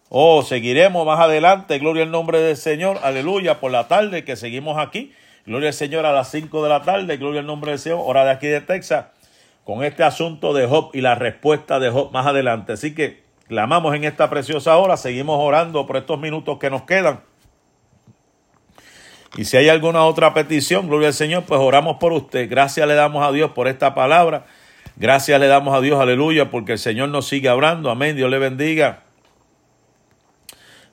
[0.10, 1.78] Oh, seguiremos más adelante.
[1.78, 3.00] Gloria al nombre del Señor.
[3.04, 3.60] Aleluya.
[3.60, 5.12] Por la tarde que seguimos aquí
[5.50, 8.24] Gloria al Señor a las 5 de la tarde, gloria al nombre del Señor, hora
[8.24, 9.08] de aquí de Texas,
[9.64, 12.74] con este asunto de Job y la respuesta de Job más adelante.
[12.74, 17.22] Así que clamamos en esta preciosa hora, seguimos orando por estos minutos que nos quedan.
[19.38, 22.50] Y si hay alguna otra petición, gloria al Señor, pues oramos por usted.
[22.50, 24.46] Gracias le damos a Dios por esta palabra.
[24.96, 27.90] Gracias le damos a Dios, aleluya, porque el Señor nos sigue hablando.
[27.90, 28.16] Amén.
[28.16, 29.04] Dios le bendiga.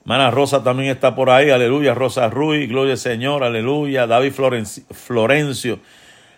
[0.01, 1.93] Hermana Rosa también está por ahí, aleluya.
[1.93, 4.07] Rosa Ruiz, gloria al Señor, aleluya.
[4.07, 5.79] David Florencio,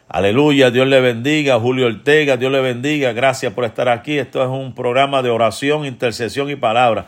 [0.08, 0.72] aleluya.
[0.72, 1.60] Dios le bendiga.
[1.60, 3.14] Julio Ortega, Dios le bendiga.
[3.14, 4.18] Gracias por estar aquí.
[4.18, 7.06] Esto es un programa de oración, intercesión y palabra.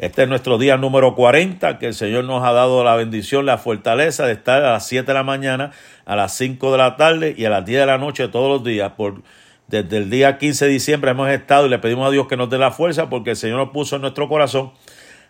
[0.00, 3.58] Este es nuestro día número 40, que el Señor nos ha dado la bendición, la
[3.58, 5.72] fortaleza de estar a las 7 de la mañana,
[6.06, 8.64] a las 5 de la tarde y a las 10 de la noche todos los
[8.64, 8.92] días.
[8.96, 9.20] Por,
[9.68, 12.48] desde el día 15 de diciembre hemos estado y le pedimos a Dios que nos
[12.48, 14.72] dé la fuerza porque el Señor nos puso en nuestro corazón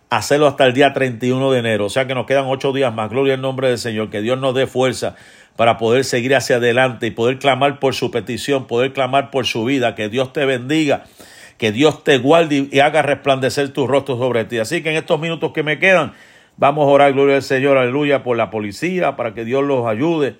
[0.08, 1.86] hacerlo hasta el día 31 de enero.
[1.86, 3.10] O sea que nos quedan ocho días más.
[3.10, 4.08] Gloria al nombre del Señor.
[4.08, 5.16] Que Dios nos dé fuerza
[5.56, 9.64] para poder seguir hacia adelante y poder clamar por su petición, poder clamar por su
[9.64, 9.96] vida.
[9.96, 11.06] Que Dios te bendiga.
[11.60, 14.58] Que Dios te guarde y haga resplandecer tu rostro sobre ti.
[14.58, 16.14] Así que en estos minutos que me quedan,
[16.56, 20.36] vamos a orar, gloria al Señor, aleluya, por la policía, para que Dios los ayude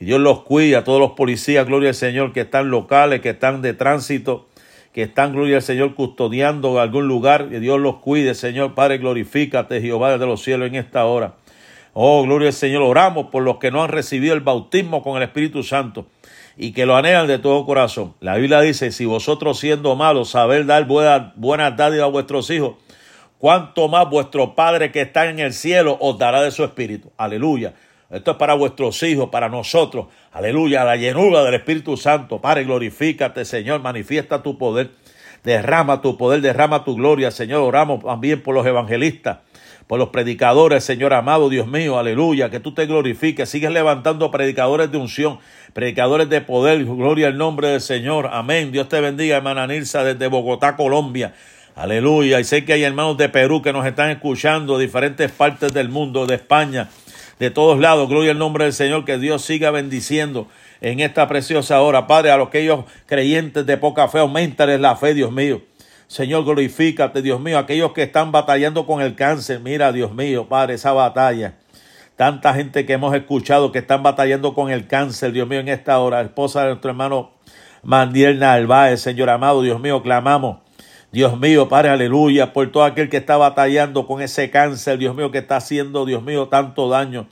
[0.00, 3.30] y Dios los cuide a todos los policías, gloria al Señor, que están locales, que
[3.30, 4.48] están de tránsito
[4.94, 7.48] que están, gloria al Señor, custodiando algún lugar.
[7.48, 8.74] Que Dios los cuide, Señor.
[8.74, 11.34] Padre, glorifícate, Jehová de los cielos, en esta hora.
[11.94, 12.82] Oh, gloria al Señor.
[12.82, 16.06] Oramos por los que no han recibido el bautismo con el Espíritu Santo
[16.56, 18.14] y que lo anhelan de todo corazón.
[18.20, 22.74] La Biblia dice, si vosotros siendo malos sabéis dar buenas, buenas dádivas a vuestros hijos,
[23.38, 27.10] cuánto más vuestro Padre que está en el cielo os dará de su Espíritu.
[27.16, 27.74] Aleluya.
[28.10, 30.06] Esto es para vuestros hijos, para nosotros.
[30.32, 32.40] Aleluya, la llenura del Espíritu Santo.
[32.40, 34.90] Padre, glorifícate, Señor, manifiesta tu poder.
[35.44, 37.60] Derrama tu poder, derrama tu gloria, Señor.
[37.60, 39.40] Oramos también por los evangelistas,
[39.86, 43.50] por los predicadores, Señor amado, Dios mío, aleluya, que tú te glorifiques.
[43.50, 45.38] Sigues levantando predicadores de unción,
[45.74, 46.82] predicadores de poder.
[46.86, 48.30] Gloria al nombre del Señor.
[48.32, 48.72] Amén.
[48.72, 51.34] Dios te bendiga, hermana Nilsa, desde Bogotá, Colombia.
[51.76, 52.40] Aleluya.
[52.40, 55.90] Y sé que hay hermanos de Perú que nos están escuchando, de diferentes partes del
[55.90, 56.88] mundo, de España,
[57.38, 58.08] de todos lados.
[58.08, 59.04] Gloria al nombre del Señor.
[59.04, 60.48] Que Dios siga bendiciendo
[60.84, 62.06] en esta preciosa hora.
[62.06, 65.62] Padre, a los que ellos creyentes de poca fe, aumentales la fe, Dios mío.
[66.08, 67.58] Señor, glorifícate, Dios mío.
[67.58, 71.54] Aquellos que están batallando con el cáncer, mira, Dios mío, Padre, esa batalla.
[72.16, 75.98] Tanta gente que hemos escuchado que están batallando con el cáncer, Dios mío, en esta
[75.98, 76.20] hora.
[76.20, 77.32] Esposa de nuestro hermano
[77.82, 80.58] Mandiel Narváez, Señor amado, Dios mío, clamamos.
[81.12, 85.30] Dios mío, Padre, aleluya, por todo aquel que está batallando con ese cáncer, Dios mío,
[85.30, 87.26] que está haciendo, Dios mío, tanto daño.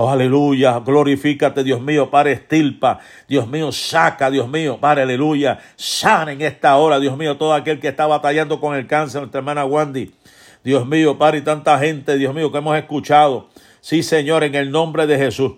[0.00, 6.30] Oh, aleluya, glorifícate, Dios mío, Padre, estilpa, Dios mío, saca, Dios mío, Padre, aleluya, sana
[6.30, 9.64] en esta hora, Dios mío, todo aquel que está batallando con el cáncer, nuestra hermana
[9.64, 10.14] Wandy,
[10.62, 13.48] Dios mío, Padre, y tanta gente, Dios mío, que hemos escuchado,
[13.80, 15.54] sí, Señor, en el nombre de Jesús,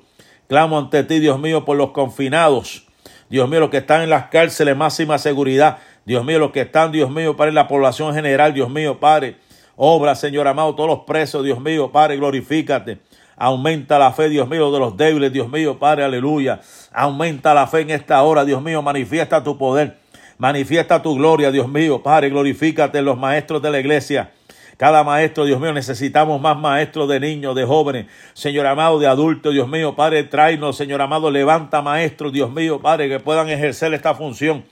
[0.48, 2.86] clamo ante ti, Dios mío, por los confinados,
[3.28, 6.92] Dios mío, los que están en las cárceles, máxima seguridad, Dios mío, los que están,
[6.92, 9.36] Dios mío, Padre, en la población general, Dios mío, Padre,
[9.76, 13.00] obra, Señor amado, todos los presos, Dios mío, Padre, glorifícate.
[13.42, 16.60] Aumenta la fe, Dios mío, de los débiles, Dios mío, Padre, aleluya.
[16.92, 19.96] Aumenta la fe en esta hora, Dios mío, manifiesta tu poder.
[20.36, 24.30] Manifiesta tu gloria, Dios mío, Padre, glorifícate en los maestros de la iglesia.
[24.76, 29.54] Cada maestro, Dios mío, necesitamos más maestros de niños, de jóvenes, Señor amado, de adultos,
[29.54, 34.14] Dios mío, Padre, tráenos, Señor amado, levanta maestros, Dios mío, Padre, que puedan ejercer esta
[34.14, 34.64] función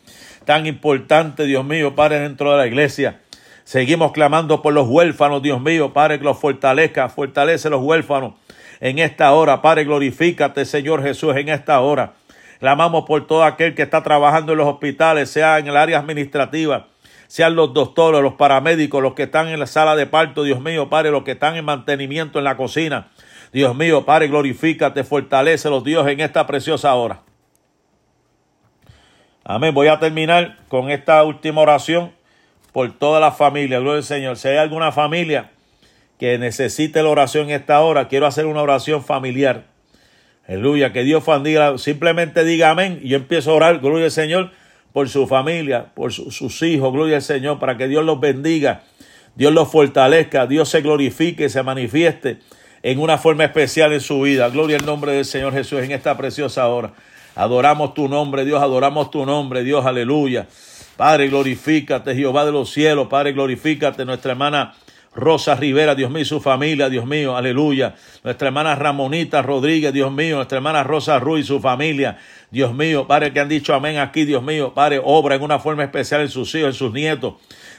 [0.44, 3.22] tan importante, Dios mío, Padre, dentro de la iglesia.
[3.64, 8.34] Seguimos clamando por los huérfanos, Dios mío, Padre, que los fortalezca, fortalece los huérfanos
[8.81, 9.62] en esta hora.
[9.62, 12.14] Padre, glorifícate, Señor Jesús, en esta hora.
[12.61, 16.89] Clamamos por todo aquel que está trabajando en los hospitales, sea en el área administrativa,
[17.29, 20.89] sean los doctores, los paramédicos, los que están en la sala de parto, Dios mío,
[20.89, 23.09] Padre, los que están en mantenimiento en la cocina.
[23.53, 27.20] Dios mío, Padre, glorifícate, fortalece los Dios en esta preciosa hora.
[29.45, 29.72] Amén.
[29.72, 32.12] Voy a terminar con esta última oración
[32.72, 33.79] por toda la familia.
[33.79, 34.37] Gloria al Señor.
[34.37, 35.51] Si hay alguna familia
[36.18, 39.64] que necesite la oración en esta hora, quiero hacer una oración familiar.
[40.46, 44.50] Aleluya, que Dios bendiga, simplemente diga amén y yo empiezo a orar, gloria al Señor,
[44.92, 48.82] por su familia, por sus hijos, gloria al Señor, para que Dios los bendiga,
[49.36, 52.38] Dios los fortalezca, Dios se glorifique, se manifieste
[52.82, 54.48] en una forma especial en su vida.
[54.48, 56.94] Gloria al nombre del Señor Jesús en esta preciosa hora.
[57.36, 60.48] Adoramos tu nombre, Dios, adoramos tu nombre, Dios, aleluya.
[60.96, 64.74] Padre, glorifícate, Jehová de los cielos, Padre, glorifícate, nuestra hermana
[65.18, 67.96] Rosa Rivera, Dios mío, y su familia, Dios mío, aleluya.
[68.22, 72.18] Nuestra hermana Ramonita Rodríguez, Dios mío, nuestra hermana Rosa Ruiz, su familia,
[72.52, 75.82] Dios mío, Padre, que han dicho amén aquí, Dios mío, Padre, obra en una forma
[75.82, 77.34] especial en sus hijos, en sus nietos.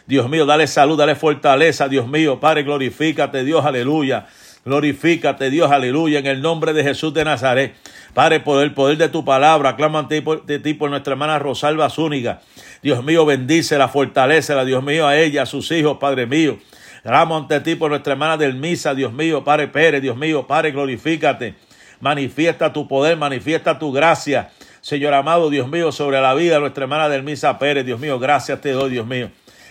[0.06, 4.28] Dios mío, dale salud, dale fortaleza, Dios mío, Padre, glorifícate, Dios, aleluya.
[4.66, 7.74] Glorifícate, Dios, aleluya, en el nombre de Jesús de Nazaret.
[8.14, 11.90] Padre, por el poder de tu palabra, clama ante ti, ti por nuestra hermana Rosalba
[11.90, 12.42] Zúñiga.
[12.84, 16.58] Dios mío, bendícela, fortalecela, Dios mío, a ella, a sus hijos, Padre mío.
[17.04, 20.72] Ramos ante ti por nuestra hermana del Misa, Dios mío, Padre Pérez, Dios mío, Padre,
[20.72, 21.56] glorifícate.
[22.00, 24.50] Manifiesta tu poder, manifiesta tu gracia.
[24.82, 28.20] Señor amado, Dios mío, sobre la vida de nuestra hermana del Misa Pérez, Dios mío,
[28.20, 29.30] gracias te doy, Dios mío.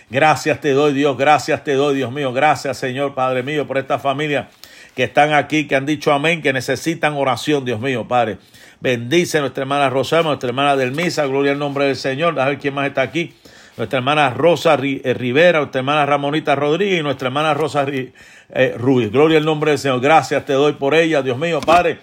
[0.09, 2.33] Gracias te doy, Dios, gracias te doy, Dios mío.
[2.33, 4.49] Gracias, Señor, Padre mío, por esta familia
[4.95, 8.39] que están aquí, que han dicho amén, que necesitan oración, Dios mío, Padre.
[8.79, 12.39] Bendice nuestra hermana Rosalba, nuestra hermana del Misa, gloria al nombre del Señor.
[12.39, 13.35] A ver quién más está aquí
[13.79, 19.09] nuestra hermana Rosa eh, Rivera, nuestra hermana Ramonita Rodríguez y nuestra hermana Rosa eh, Ruiz.
[19.09, 20.01] Gloria al nombre del Señor.
[20.01, 21.99] Gracias te doy por ella, Dios mío, Padre.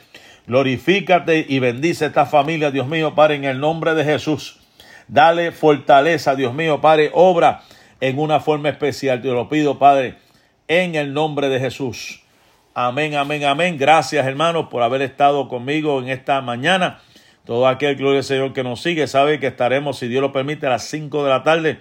[0.46, 4.58] Glorifícate y bendice esta familia, Dios mío, Padre, en el nombre de Jesús.
[5.06, 7.10] Dale fortaleza, Dios mío, Padre.
[7.12, 7.60] Obra
[8.00, 9.20] en una forma especial.
[9.20, 10.14] Te lo pido, Padre,
[10.68, 12.22] en el nombre de Jesús.
[12.72, 13.76] Amén, amén, amén.
[13.76, 17.00] Gracias, hermanos, por haber estado conmigo en esta mañana.
[17.46, 20.66] Todo aquel, gloria al Señor, que nos sigue sabe que estaremos, si Dios lo permite,
[20.66, 21.78] a las 5 de la tarde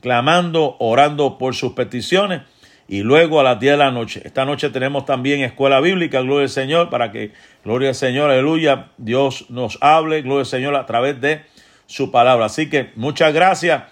[0.00, 2.42] clamando, orando por sus peticiones
[2.88, 4.20] y luego a las 10 de la noche.
[4.24, 7.32] Esta noche tenemos también escuela bíblica, gloria al Señor, para que,
[7.64, 11.42] gloria al Señor, aleluya, Dios nos hable, gloria al Señor, a través de
[11.86, 12.44] su palabra.
[12.44, 13.84] Así que muchas gracias,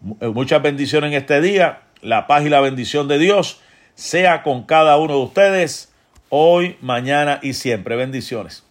[0.00, 1.82] muchas bendiciones en este día.
[2.02, 3.60] La paz y la bendición de Dios
[3.94, 5.92] sea con cada uno de ustedes
[6.28, 7.96] hoy, mañana y siempre.
[7.96, 8.69] Bendiciones.